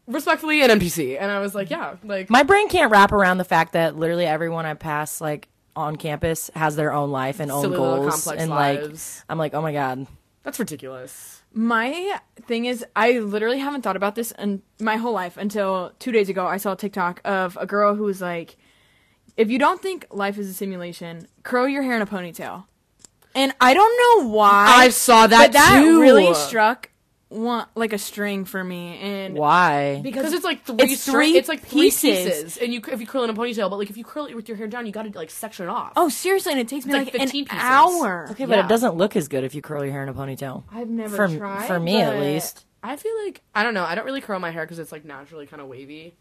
respectfully, 0.08 0.62
an 0.62 0.70
NPC, 0.70 1.18
and 1.20 1.32
I 1.32 1.40
was 1.40 1.56
like, 1.56 1.70
yeah, 1.70 1.96
like 2.04 2.30
My 2.30 2.44
brain 2.44 2.70
can't 2.70 2.92
wrap 2.92 3.12
around 3.12 3.38
the 3.40 3.44
fact 3.46 3.74
that 3.74 3.96
literally 3.96 4.26
everyone 4.26 4.66
I 4.66 4.74
pass 4.76 5.20
like 5.22 5.48
on 5.76 5.96
campus 5.96 6.50
has 6.54 6.76
their 6.76 6.92
own 6.94 7.12
life 7.12 7.40
and 7.40 7.50
own 7.50 7.72
goals, 7.72 8.10
complex 8.12 8.42
and 8.42 8.52
lives. 8.52 9.20
like 9.20 9.26
I'm 9.32 9.38
like, 9.38 9.54
oh 9.54 9.62
my 9.62 9.72
god, 9.74 10.06
That's 10.44 10.60
ridiculous. 10.60 11.38
My 11.54 12.18
thing 12.48 12.64
is, 12.66 12.86
I 12.96 13.20
literally 13.20 13.60
haven't 13.60 13.82
thought 13.82 13.98
about 13.98 14.16
this 14.16 14.32
in 14.40 14.62
my 14.80 14.96
whole 14.96 15.12
life 15.12 15.36
until 15.36 15.92
two 16.00 16.12
days 16.14 16.30
ago. 16.30 16.48
I 16.48 16.56
saw 16.56 16.72
a 16.74 16.78
TikTok 16.78 17.20
of 17.26 17.58
a 17.60 17.66
girl 17.66 17.94
who 17.96 18.04
was 18.04 18.22
like, 18.22 18.56
"If 19.38 19.50
you 19.50 19.60
don't 19.60 19.82
think 19.82 20.06
life 20.12 20.38
is 20.38 20.50
a 20.50 20.54
simulation, 20.54 21.28
curl 21.44 21.68
your 21.68 21.84
hair 21.84 21.96
in 21.96 22.02
a 22.02 22.06
ponytail." 22.08 22.66
And 23.34 23.54
I 23.62 23.74
don't 23.74 24.24
know 24.26 24.30
why 24.30 24.66
I 24.68 24.90
saw 24.90 25.26
that 25.28 25.48
but 25.48 25.52
that 25.54 25.82
too. 25.84 26.02
really 26.02 26.34
struck 26.34 26.90
one 27.30 27.66
like 27.76 27.94
a 27.94 27.98
string 27.98 28.44
for 28.44 28.62
me. 28.62 28.98
And 28.98 29.36
why? 29.36 30.02
Because 30.04 30.34
it's 30.34 30.44
like 30.44 30.66
three, 30.66 30.76
It's 30.80 31.08
stri- 31.08 31.12
three 31.12 31.38
It's 31.38 31.48
like 31.48 31.62
three 31.62 31.84
pieces. 31.84 32.26
pieces, 32.26 32.58
and 32.58 32.74
you 32.74 32.82
if 32.92 33.00
you 33.00 33.08
curl 33.08 33.24
in 33.24 33.30
a 33.30 33.34
ponytail, 33.34 33.70
but 33.70 33.78
like 33.80 33.90
if 33.90 33.96
you 33.96 34.04
curl 34.04 34.26
it 34.26 34.36
with 34.36 34.50
your 34.50 34.58
hair 34.58 34.68
down, 34.68 34.86
you 34.86 34.92
got 34.92 35.04
to 35.10 35.18
like 35.18 35.30
section 35.32 35.68
it 35.68 35.70
off. 35.70 35.94
oh, 35.96 36.10
seriously, 36.10 36.52
and 36.52 36.60
it 36.60 36.68
takes 36.68 36.86
me 36.86 36.92
It's 36.92 36.98
like, 37.06 37.14
like 37.14 37.22
an 37.22 37.28
15 37.28 37.46
pieces. 37.46 37.64
hour. 37.64 38.28
Okay, 38.32 38.46
but 38.46 38.58
Yeah. 38.58 38.66
it 38.66 38.68
doesn't 38.68 38.96
look 38.96 39.16
as 39.16 39.30
good 39.30 39.46
if 39.46 39.56
you 39.56 39.62
curl 39.62 39.82
your 39.86 39.94
hair 39.94 40.04
in 40.04 40.10
a 40.10 40.14
ponytail. 40.14 40.64
I've 40.70 40.90
never 40.90 41.16
For 41.16 41.38
tried 41.38 41.68
for 41.68 41.80
me 41.80 42.02
at 42.02 42.20
least. 42.20 42.66
I 42.84 42.98
feel 42.98 43.14
like 43.24 43.40
I 43.56 43.64
don't 43.64 43.74
know. 43.74 43.86
I 43.86 43.96
don't 43.96 44.06
really 44.06 44.20
curl 44.22 44.40
my 44.40 44.52
hair 44.52 44.64
because 44.66 44.80
it's 44.80 44.92
like 44.92 45.06
naturally 45.06 45.48
kind 45.48 45.62
of 45.62 45.70
wavy. 45.70 46.16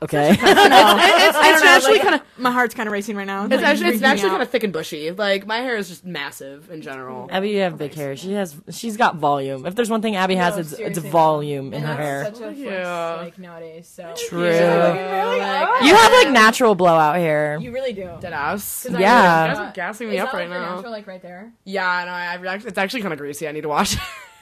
Okay. 0.00 0.30
It's, 0.40 0.40
it's, 0.40 1.36
I 1.36 1.50
don't 1.50 1.60
know, 1.60 1.64
naturally 1.64 1.98
like, 1.98 2.02
kind 2.02 2.14
of. 2.14 2.22
my 2.38 2.52
heart's 2.52 2.72
kind 2.74 2.86
of 2.86 2.92
racing 2.92 3.16
right 3.16 3.26
now. 3.26 3.46
It's 3.46 3.62
actually, 3.62 3.88
it's 3.90 4.00
naturally 4.00 4.30
kind 4.30 4.42
of 4.42 4.48
thick 4.48 4.62
and 4.62 4.72
bushy. 4.72 5.10
Like 5.10 5.44
my 5.46 5.58
hair 5.58 5.76
is 5.76 5.88
just 5.88 6.04
massive 6.04 6.70
in 6.70 6.80
general. 6.82 7.28
Abby, 7.32 7.50
you 7.50 7.60
have 7.60 7.76
big 7.76 7.92
hair. 7.94 8.16
She 8.16 8.32
has. 8.34 8.54
She's 8.70 8.96
got 8.96 9.16
volume. 9.16 9.66
If 9.66 9.74
there's 9.74 9.90
one 9.90 10.00
thing 10.00 10.14
Abby 10.14 10.36
has, 10.36 10.54
No, 10.54 10.60
it's 10.60 10.70
it's 10.72 10.78
seriously, 10.78 11.10
volume 11.10 11.74
in 11.74 11.82
And 11.82 11.84
her 11.84 11.96
that's 11.96 11.98
hair. 11.98 12.24
Such 12.24 12.34
a 12.34 12.38
flex, 12.44 12.58
Yeah. 12.60 13.14
like 13.16 13.38
nowadays. 13.38 13.88
So 13.88 14.14
True. 14.28 14.42
Like, 14.48 15.82
You 15.82 15.94
have 15.96 16.12
like 16.12 16.30
natural 16.30 16.74
blowout 16.76 17.16
hair. 17.16 17.58
you 17.60 17.72
really 17.72 17.92
do. 17.92 18.08
Dead 18.20 18.32
ass. 18.32 18.84
'Cause 18.86 18.94
I 18.94 19.00
Yeah. 19.00 19.42
You 19.42 19.48
really- 19.48 19.54
guys 19.58 19.68
are 19.68 19.72
gassing 19.74 20.08
me 20.10 20.16
Is 20.16 20.22
up 20.22 20.30
that, 20.30 20.38
right 20.38 20.48
like, 20.48 20.60
now. 20.60 20.74
Natural, 20.76 20.92
like 20.92 21.06
right 21.08 21.22
there. 21.22 21.52
Yeah, 21.64 22.04
no, 22.06 22.12
I, 22.12 22.48
I 22.48 22.54
actually, 22.54 22.68
it's 22.68 22.78
actually 22.78 23.00
kind 23.02 23.12
of 23.12 23.18
greasy. 23.18 23.48
I 23.48 23.52
need 23.52 23.62
to 23.62 23.68
wash. 23.68 23.96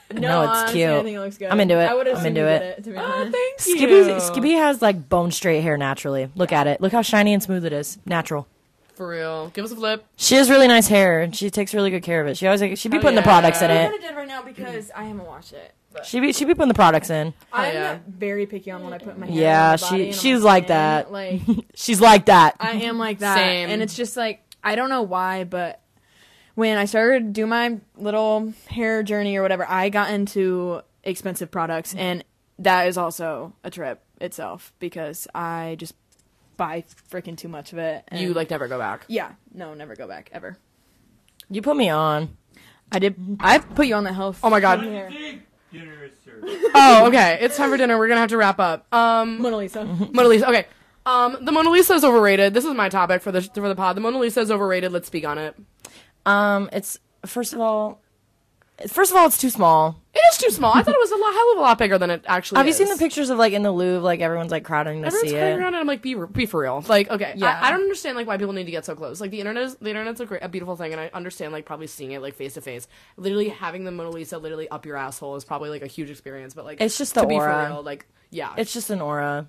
It. 0.09 0.17
No, 0.19 0.41
it's 0.43 0.49
honestly, 0.51 0.79
cute. 0.79 0.89
I 0.89 1.03
think 1.03 1.15
it 1.15 1.19
looks 1.19 1.37
good. 1.37 1.49
I'm 1.49 1.59
into 1.59 1.79
it. 1.79 1.85
I 1.85 1.93
would 1.93 2.07
I'm 2.07 2.25
into 2.25 2.41
you 2.41 2.47
it. 2.47 2.59
did 2.59 2.67
it. 2.79 2.83
To 2.85 2.89
be 2.91 2.97
Oh, 2.97 3.31
thank 3.31 3.67
you. 3.67 3.77
Skippy 3.77 4.19
Skippy 4.19 4.51
has 4.53 4.81
like 4.81 5.09
bone 5.09 5.31
straight 5.31 5.61
hair 5.61 5.77
naturally. 5.77 6.29
Look 6.35 6.51
at 6.51 6.67
it. 6.67 6.81
Look 6.81 6.91
how 6.93 7.01
shiny 7.01 7.33
and 7.33 7.41
smooth 7.43 7.65
it 7.65 7.73
is. 7.73 7.97
Natural. 8.05 8.47
For 8.95 9.07
real. 9.09 9.49
Give 9.49 9.63
us 9.63 9.71
a 9.71 9.75
flip. 9.75 10.05
She 10.15 10.35
has 10.35 10.49
really 10.49 10.67
nice 10.67 10.87
hair 10.87 11.21
and 11.21 11.35
she 11.35 11.49
takes 11.51 11.73
really 11.73 11.91
good 11.91 12.01
care 12.03 12.19
of 12.21 12.27
it. 12.27 12.35
She 12.37 12.47
always 12.47 12.61
like, 12.61 12.77
she 12.77 12.89
be 12.89 12.97
Oh, 12.97 13.01
putting 13.01 13.15
the 13.15 13.21
products 13.21 13.61
in 13.61 13.69
I'm 13.69 13.77
it. 13.77 13.83
kind 13.83 13.95
of 13.95 14.01
dead 14.01 14.15
right 14.15 14.27
now 14.27 14.41
because 14.41 14.89
I 14.95 15.03
haven't 15.03 15.25
watched 15.25 15.53
it. 15.53 15.73
But 15.93 16.05
She 16.05 16.19
be 16.19 16.33
she 16.33 16.45
be 16.45 16.53
putting 16.55 16.67
the 16.67 16.73
products 16.73 17.09
in. 17.09 17.33
I'm 17.53 17.73
yeah. 17.73 17.97
very 18.07 18.45
picky 18.45 18.71
on 18.71 18.83
what 18.83 18.93
I 18.93 18.97
put 18.97 19.13
in 19.15 19.19
my 19.19 19.27
hair. 19.27 19.35
Yeah, 19.35 19.77
my 19.81 19.89
body 19.89 20.11
she 20.11 20.19
she's 20.19 20.41
like 20.41 20.63
skin. 20.65 20.75
that. 20.75 21.11
Like 21.11 21.41
She's 21.75 22.01
like 22.01 22.25
that. 22.25 22.55
I 22.59 22.71
am 22.71 22.97
like 22.97 23.19
that, 23.19 23.35
Same. 23.35 23.69
and 23.69 23.81
it's 23.81 23.95
just 23.95 24.17
like 24.17 24.41
I 24.63 24.75
don't 24.75 24.89
know 24.89 25.03
why, 25.03 25.43
but 25.43 25.79
when 26.57 26.79
I 26.79 26.85
started 26.85 27.33
do 27.33 27.45
my 27.45 27.77
little 27.95 28.51
hair 28.67 29.03
journey 29.03 29.37
or 29.37 29.43
whatever, 29.43 29.63
I 29.69 29.89
got 29.89 30.09
into 30.09 30.81
expensive 31.03 31.51
products, 31.51 31.93
and 31.93 32.23
that 32.57 32.87
is 32.87 32.97
also 32.97 33.53
a 33.63 33.69
trip 33.69 34.01
itself 34.19 34.73
because 34.79 35.27
I 35.35 35.75
just 35.77 35.93
buy 36.57 36.83
freaking 37.11 37.37
too 37.37 37.47
much 37.47 37.73
of 37.73 37.77
it. 37.77 38.05
and- 38.07 38.19
You 38.19 38.33
like 38.33 38.49
never 38.49 38.67
go 38.67 38.79
back. 38.79 39.05
Yeah, 39.07 39.33
no, 39.53 39.75
never 39.75 39.95
go 39.95 40.07
back 40.07 40.31
ever. 40.33 40.57
You 41.47 41.61
put 41.61 41.77
me 41.77 41.89
on. 41.89 42.35
I 42.91 42.97
did. 42.97 43.15
I 43.39 43.59
put 43.59 43.85
you 43.85 43.93
on 43.93 44.03
the 44.03 44.11
health. 44.13 44.39
Oh 44.43 44.49
my 44.49 44.59
God. 44.59 44.79
Hair. 44.81 45.11
Dinner 45.71 46.05
is 46.05 46.11
served. 46.25 46.43
Oh, 46.73 47.05
okay. 47.09 47.37
It's 47.39 47.55
time 47.55 47.69
for 47.69 47.77
dinner. 47.77 47.99
We're 47.99 48.07
gonna 48.07 48.21
have 48.21 48.29
to 48.31 48.37
wrap 48.37 48.59
up. 48.59 48.91
Um, 48.91 49.39
Mona 49.43 49.57
Lisa. 49.57 49.85
Mona 50.11 50.27
Lisa. 50.27 50.49
Okay. 50.49 50.65
Um, 51.05 51.37
the 51.45 51.51
Mona 51.51 51.69
Lisa 51.69 51.93
is 51.93 52.03
overrated. 52.03 52.53
This 52.55 52.65
is 52.65 52.73
my 52.73 52.89
topic 52.89 53.21
for 53.21 53.31
the 53.31 53.43
for 53.43 53.69
the 53.69 53.75
pod. 53.75 53.95
The 53.95 54.01
Mona 54.01 54.17
Lisa 54.17 54.41
is 54.41 54.49
overrated. 54.49 54.91
Let's 54.91 55.05
speak 55.07 55.25
on 55.27 55.37
it. 55.37 55.55
Um, 56.27 56.69
it's 56.73 56.99
first 57.25 57.53
of 57.53 57.59
all, 57.61 58.01
first 58.87 59.11
of 59.11 59.17
all, 59.17 59.25
it's 59.27 59.37
too 59.37 59.49
small. 59.49 60.01
It 60.13 60.19
is 60.33 60.37
too 60.39 60.49
small. 60.49 60.73
I 60.73 60.81
thought 60.83 60.95
it 60.95 60.99
was 60.99 61.11
a 61.11 61.15
lot, 61.15 61.31
hell 61.33 61.51
of 61.53 61.57
a 61.59 61.61
lot 61.61 61.77
bigger 61.77 61.97
than 61.97 62.09
it 62.09 62.23
actually. 62.27 62.57
Have 62.57 62.65
you 62.65 62.71
is. 62.71 62.77
seen 62.77 62.89
the 62.89 62.97
pictures 62.97 63.29
of 63.29 63.37
like 63.37 63.53
in 63.53 63.61
the 63.61 63.71
Louvre? 63.71 64.01
Like 64.03 64.19
everyone's 64.19 64.51
like 64.51 64.63
crowding 64.63 65.01
to 65.01 65.07
Everyone's 65.07 65.29
see 65.29 65.35
it. 65.35 65.57
around 65.57 65.67
and 65.67 65.75
I'm 65.77 65.87
like, 65.87 66.01
be 66.01 66.15
be 66.15 66.45
for 66.47 66.61
real. 66.61 66.83
Like, 66.87 67.09
okay, 67.09 67.33
Yeah. 67.35 67.59
I, 67.61 67.67
I 67.67 67.71
don't 67.71 67.81
understand 67.81 68.17
like 68.17 68.25
why 68.27 68.37
people 68.37 68.53
need 68.53 68.65
to 68.65 68.71
get 68.71 68.83
so 68.83 68.95
close. 68.95 69.21
Like 69.21 69.31
the 69.31 69.39
internet 69.39 69.63
is 69.63 69.75
the 69.75 69.89
internet's 69.89 70.19
a 70.19 70.25
great, 70.25 70.41
a 70.43 70.49
beautiful 70.49 70.75
thing, 70.75 70.91
and 70.91 70.99
I 70.99 71.09
understand 71.13 71.53
like 71.53 71.65
probably 71.65 71.87
seeing 71.87 72.11
it 72.11 72.21
like 72.21 72.33
face 72.35 72.55
to 72.55 72.61
face. 72.61 72.87
Literally 73.15 73.49
having 73.49 73.83
the 73.85 73.91
Mona 73.91 74.09
Lisa 74.09 74.37
literally 74.37 74.67
up 74.69 74.85
your 74.85 74.97
asshole 74.97 75.35
is 75.35 75.45
probably 75.45 75.69
like 75.69 75.81
a 75.83 75.87
huge 75.87 76.09
experience. 76.09 76.53
But 76.53 76.65
like, 76.65 76.81
It's 76.81 76.97
just 76.97 77.13
to 77.13 77.21
the 77.21 77.27
be 77.27 77.35
for 77.37 77.49
aura. 77.49 77.67
real. 77.69 77.83
Like, 77.83 78.05
yeah, 78.31 78.53
It's 78.57 78.73
just 78.73 78.89
an 78.89 79.01
aura. 79.01 79.47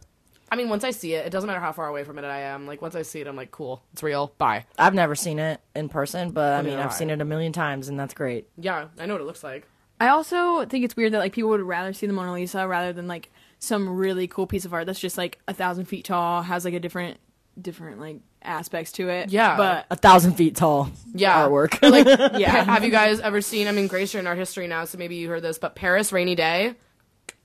I 0.51 0.57
mean, 0.57 0.69
once 0.69 0.85
I 0.85 0.91
see 0.91 1.15
it, 1.15 1.27
it 1.27 1.31
doesn't 1.31 1.47
matter 1.47 1.61
how 1.61 1.73
far 1.73 1.89
away 1.89 2.05
from 2.05 2.19
it 2.19 2.25
I 2.25 2.41
am. 2.41 2.67
Like 2.67 2.81
once 2.83 2.95
I 2.95 3.03
see 3.03 3.21
it, 3.21 3.27
I'm 3.27 3.37
like, 3.37 3.51
cool, 3.51 3.83
it's 3.93 4.03
real. 4.03 4.33
Bye. 4.39 4.65
I've 4.79 4.95
never 4.95 5.15
seen 5.15 5.39
it 5.39 5.61
in 5.75 5.89
person, 5.89 6.31
but 6.31 6.55
I 6.55 6.59
oh, 6.59 6.63
mean, 6.63 6.79
I've 6.79 6.93
seen 6.93 7.11
it 7.11 7.21
a 7.21 7.25
million 7.25 7.53
times, 7.53 7.89
and 7.89 7.99
that's 7.99 8.15
great. 8.15 8.49
Yeah, 8.57 8.89
I 8.99 9.07
know 9.07 9.15
what 9.15 9.21
it 9.21 9.27
looks 9.27 9.45
like. 9.45 9.67
I 10.01 10.09
also 10.09 10.65
think 10.65 10.85
it's 10.85 10.97
weird 10.97 11.13
that 11.13 11.19
like 11.19 11.33
people 11.33 11.51
would 11.51 11.61
rather 11.61 11.93
see 11.93 12.07
the 12.07 12.13
Mona 12.13 12.33
Lisa 12.33 12.67
rather 12.69 12.93
than 12.93 13.09
like 13.09 13.31
some 13.59 13.89
really 13.97 14.29
cool 14.29 14.47
piece 14.47 14.65
of 14.65 14.73
art 14.73 14.87
that's 14.87 15.01
just 15.01 15.19
like 15.19 15.39
a 15.49 15.53
thousand 15.53 15.87
feet 15.87 16.05
tall, 16.05 16.43
has 16.43 16.65
like 16.65 16.75
a 16.75 16.81
different 16.81 17.19
different 17.61 18.01
like 18.01 18.21
aspects 18.43 18.93
to 18.93 19.09
it. 19.09 19.31
Yeah. 19.31 19.57
but 19.57 19.87
A 19.91 19.97
thousand 19.97 20.35
feet 20.35 20.55
tall. 20.55 20.91
Yeah, 21.13 21.47
Artwork. 21.47 21.83
like, 21.83 22.07
Yeah. 22.41 22.51
have 22.65 22.85
you 22.85 22.91
guys 22.91 23.19
ever 23.21 23.41
seen? 23.41 23.67
I 23.67 23.73
mean, 23.73 23.89
Grace, 23.89 24.15
you're 24.15 24.21
in 24.21 24.27
art 24.27 24.39
history 24.39 24.69
now, 24.69 24.85
so 24.85 24.97
maybe 24.99 25.17
you 25.17 25.29
heard 25.29 25.43
this, 25.43 25.59
but 25.59 25.75
Paris, 25.75 26.13
Rainy 26.13 26.37
Day. 26.37 26.75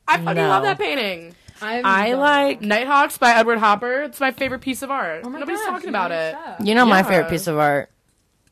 I 0.07 0.17
fucking 0.17 0.35
No. 0.35 0.49
love 0.49 0.63
that 0.63 0.77
painting. 0.77 1.33
I've 1.63 1.85
I 1.85 2.09
done 2.11 2.19
like. 2.19 2.61
Nighthawks 2.61 3.17
by 3.17 3.31
Edward 3.31 3.57
Hopper. 3.59 4.03
It's 4.03 4.19
my 4.19 4.31
favorite 4.31 4.59
piece 4.61 4.81
of 4.81 4.91
art. 4.91 5.21
Oh 5.23 5.29
my 5.29 5.39
Nobody's 5.39 5.59
gosh, 5.61 5.69
talking 5.69 5.89
about 5.89 6.11
it. 6.11 6.33
stuff. 6.35 6.57
You 6.67 6.75
know 6.75 6.85
my 6.85 6.99
Yeah. 6.99 7.03
favorite 7.03 7.29
piece 7.29 7.47
of 7.47 7.57
art. 7.57 7.89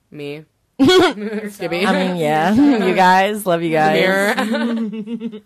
Me. 0.09 0.45
Skippy. 0.81 1.85
I 1.85 1.91
mean, 2.07 2.15
yeah, 2.17 2.53
you 2.85 2.95
guys, 2.95 3.45
love 3.45 3.61
you 3.61 3.71
guys. 3.71 3.93
Mirror. 3.99 4.33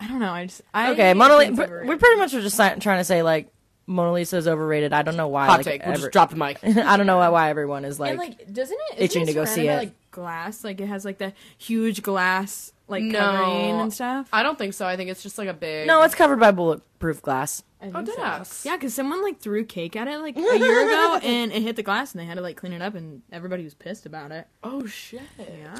I 0.00 0.06
don't 0.06 0.20
know. 0.20 0.30
I 0.32 0.46
just 0.46 0.62
I 0.72 0.92
Okay, 0.92 1.12
Mona 1.14 1.38
think 1.38 1.50
Lisa. 1.50 1.62
it's 1.62 1.70
overrated. 1.70 1.88
We 1.88 1.96
pretty 1.96 2.16
much 2.20 2.32
were 2.32 2.40
just 2.40 2.56
si- 2.56 2.78
trying 2.80 2.98
to 2.98 3.04
say 3.04 3.22
like 3.22 3.50
Mona 3.86 4.12
Lisa 4.12 4.36
is 4.36 4.46
overrated. 4.46 4.92
I 4.92 5.02
don't 5.02 5.16
know 5.16 5.26
why. 5.28 5.46
Hot 5.46 5.58
like, 5.58 5.64
take. 5.66 5.80
We 5.82 5.86
ever- 5.92 5.96
just 5.98 6.12
dropped 6.12 6.30
the 6.32 6.38
mic. 6.38 6.58
I 6.62 6.96
don't 6.96 7.06
know 7.06 7.16
why, 7.18 7.28
why 7.30 7.50
everyone 7.50 7.84
is 7.84 7.98
like. 7.98 8.10
and 8.10 8.18
like 8.18 8.52
doesn't 8.52 8.78
it 8.92 9.02
itching 9.02 9.22
isn't 9.22 9.34
to 9.34 9.40
go 9.40 9.44
surrounded 9.44 9.54
see 9.62 9.66
by, 9.66 9.72
it. 9.72 9.76
like 9.78 9.92
glass 10.18 10.64
like 10.64 10.80
it 10.80 10.86
has 10.86 11.04
like 11.04 11.18
the 11.18 11.32
huge 11.56 12.02
glass 12.02 12.72
like 12.88 13.02
No. 13.04 13.18
covering 13.18 13.80
and 13.80 13.92
stuff. 13.92 14.28
I 14.32 14.42
don't 14.42 14.58
think 14.58 14.74
so. 14.74 14.86
I 14.86 14.96
think 14.96 15.10
it's 15.10 15.22
just 15.22 15.38
like 15.38 15.48
a 15.48 15.54
big. 15.54 15.86
no, 15.86 16.02
it's 16.02 16.14
covered 16.14 16.40
by 16.40 16.50
bulletproof 16.50 17.22
glass. 17.22 17.62
I 17.80 17.90
Oh, 17.94 18.04
think 18.04 18.18
so. 18.18 18.68
Yeah, 18.68 18.76
because 18.76 18.92
someone 18.94 19.22
like 19.22 19.38
threw 19.40 19.64
cake 19.64 19.94
at 19.94 20.08
it 20.08 20.18
like 20.18 20.36
a 20.36 20.40
year 20.58 20.86
ago 20.88 21.20
and 21.22 21.52
it 21.52 21.62
hit 21.62 21.76
the 21.76 21.82
glass 21.84 22.12
and 22.12 22.20
they 22.20 22.24
had 22.24 22.34
to 22.36 22.40
like 22.40 22.56
clean 22.56 22.72
it 22.72 22.82
up 22.82 22.94
and 22.94 23.22
everybody 23.30 23.62
was 23.64 23.74
pissed 23.74 24.04
about 24.06 24.32
it. 24.32 24.46
Oh 24.64 24.86
shit. 24.86 25.22
Yeah. 25.38 25.76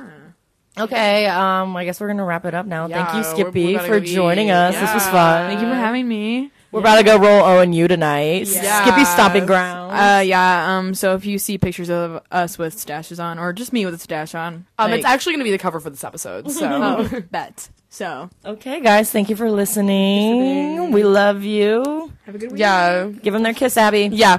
Okay, 0.79 1.27
um, 1.27 1.77
I 1.77 1.85
guess 1.85 2.01
we're 2.01 2.07
gonna 2.07 2.25
wrap 2.25 2.45
it 2.45 2.55
up 2.55 2.67
now. 2.67 2.87
Yeah, 2.87 3.05
Thank 3.05 3.17
you, 3.17 3.31
Skippy, 3.33 3.77
for 3.79 3.99
go 3.99 4.05
eat. 4.05 4.15
joining 4.15 4.51
us. 4.53 4.75
This 4.79 4.95
was 4.95 5.03
fun. 5.09 5.49
Thank 5.49 5.61
you 5.61 5.67
for 5.69 5.75
having 5.75 6.07
me. 6.07 6.53
We're 6.71 6.81
about 6.81 6.97
to 6.97 7.03
go 7.03 7.17
roll 7.19 7.43
ONU 7.43 7.89
tonight. 7.89 8.47
Yes. 8.47 8.83
Skippy 8.87 9.05
stomping 9.05 9.47
ground. 9.47 9.91
Uh, 9.93 10.21
yeah. 10.21 10.77
Um. 10.79 10.95
So 10.95 11.15
if 11.15 11.25
you 11.25 11.39
see 11.39 11.57
pictures 11.59 11.89
of 11.91 12.23
us 12.31 12.59
with 12.59 12.75
stashes 12.77 13.23
on, 13.23 13.39
or 13.39 13.53
just 13.53 13.73
me 13.73 13.85
with 13.87 13.95
a 13.95 13.99
stash 13.99 14.35
on, 14.35 14.67
Um, 14.79 14.91
like, 14.91 14.99
it's 14.99 15.07
actually 15.07 15.33
going 15.33 15.41
to 15.41 15.45
be 15.45 15.51
the 15.51 15.59
cover 15.59 15.81
for 15.81 15.89
this 15.91 16.05
episode. 16.05 16.51
So 16.51 16.69
oh, 17.11 17.21
bet. 17.31 17.71
So 17.91 18.29
okay, 18.45 18.81
guys, 18.81 19.11
thank 19.11 19.31
you 19.31 19.37
for 19.37 19.51
listening. 19.51 20.93
We 20.93 21.05
love 21.05 21.43
you. 21.43 22.13
have 22.27 22.35
a 22.35 22.39
good 22.39 22.53
week. 22.53 22.61
yeah, 22.61 23.07
Give 23.07 23.33
them 23.33 23.43
their 23.43 23.55
kiss, 23.55 23.79
Abby. 23.79 24.11
yeah. 24.13 24.39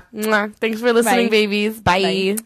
Thanks 0.59 0.79
for 0.81 0.93
listening, 0.93 1.27
Bye. 1.27 1.29
babies. 1.31 1.79
Bye. 1.81 2.01
Bye. 2.35 2.43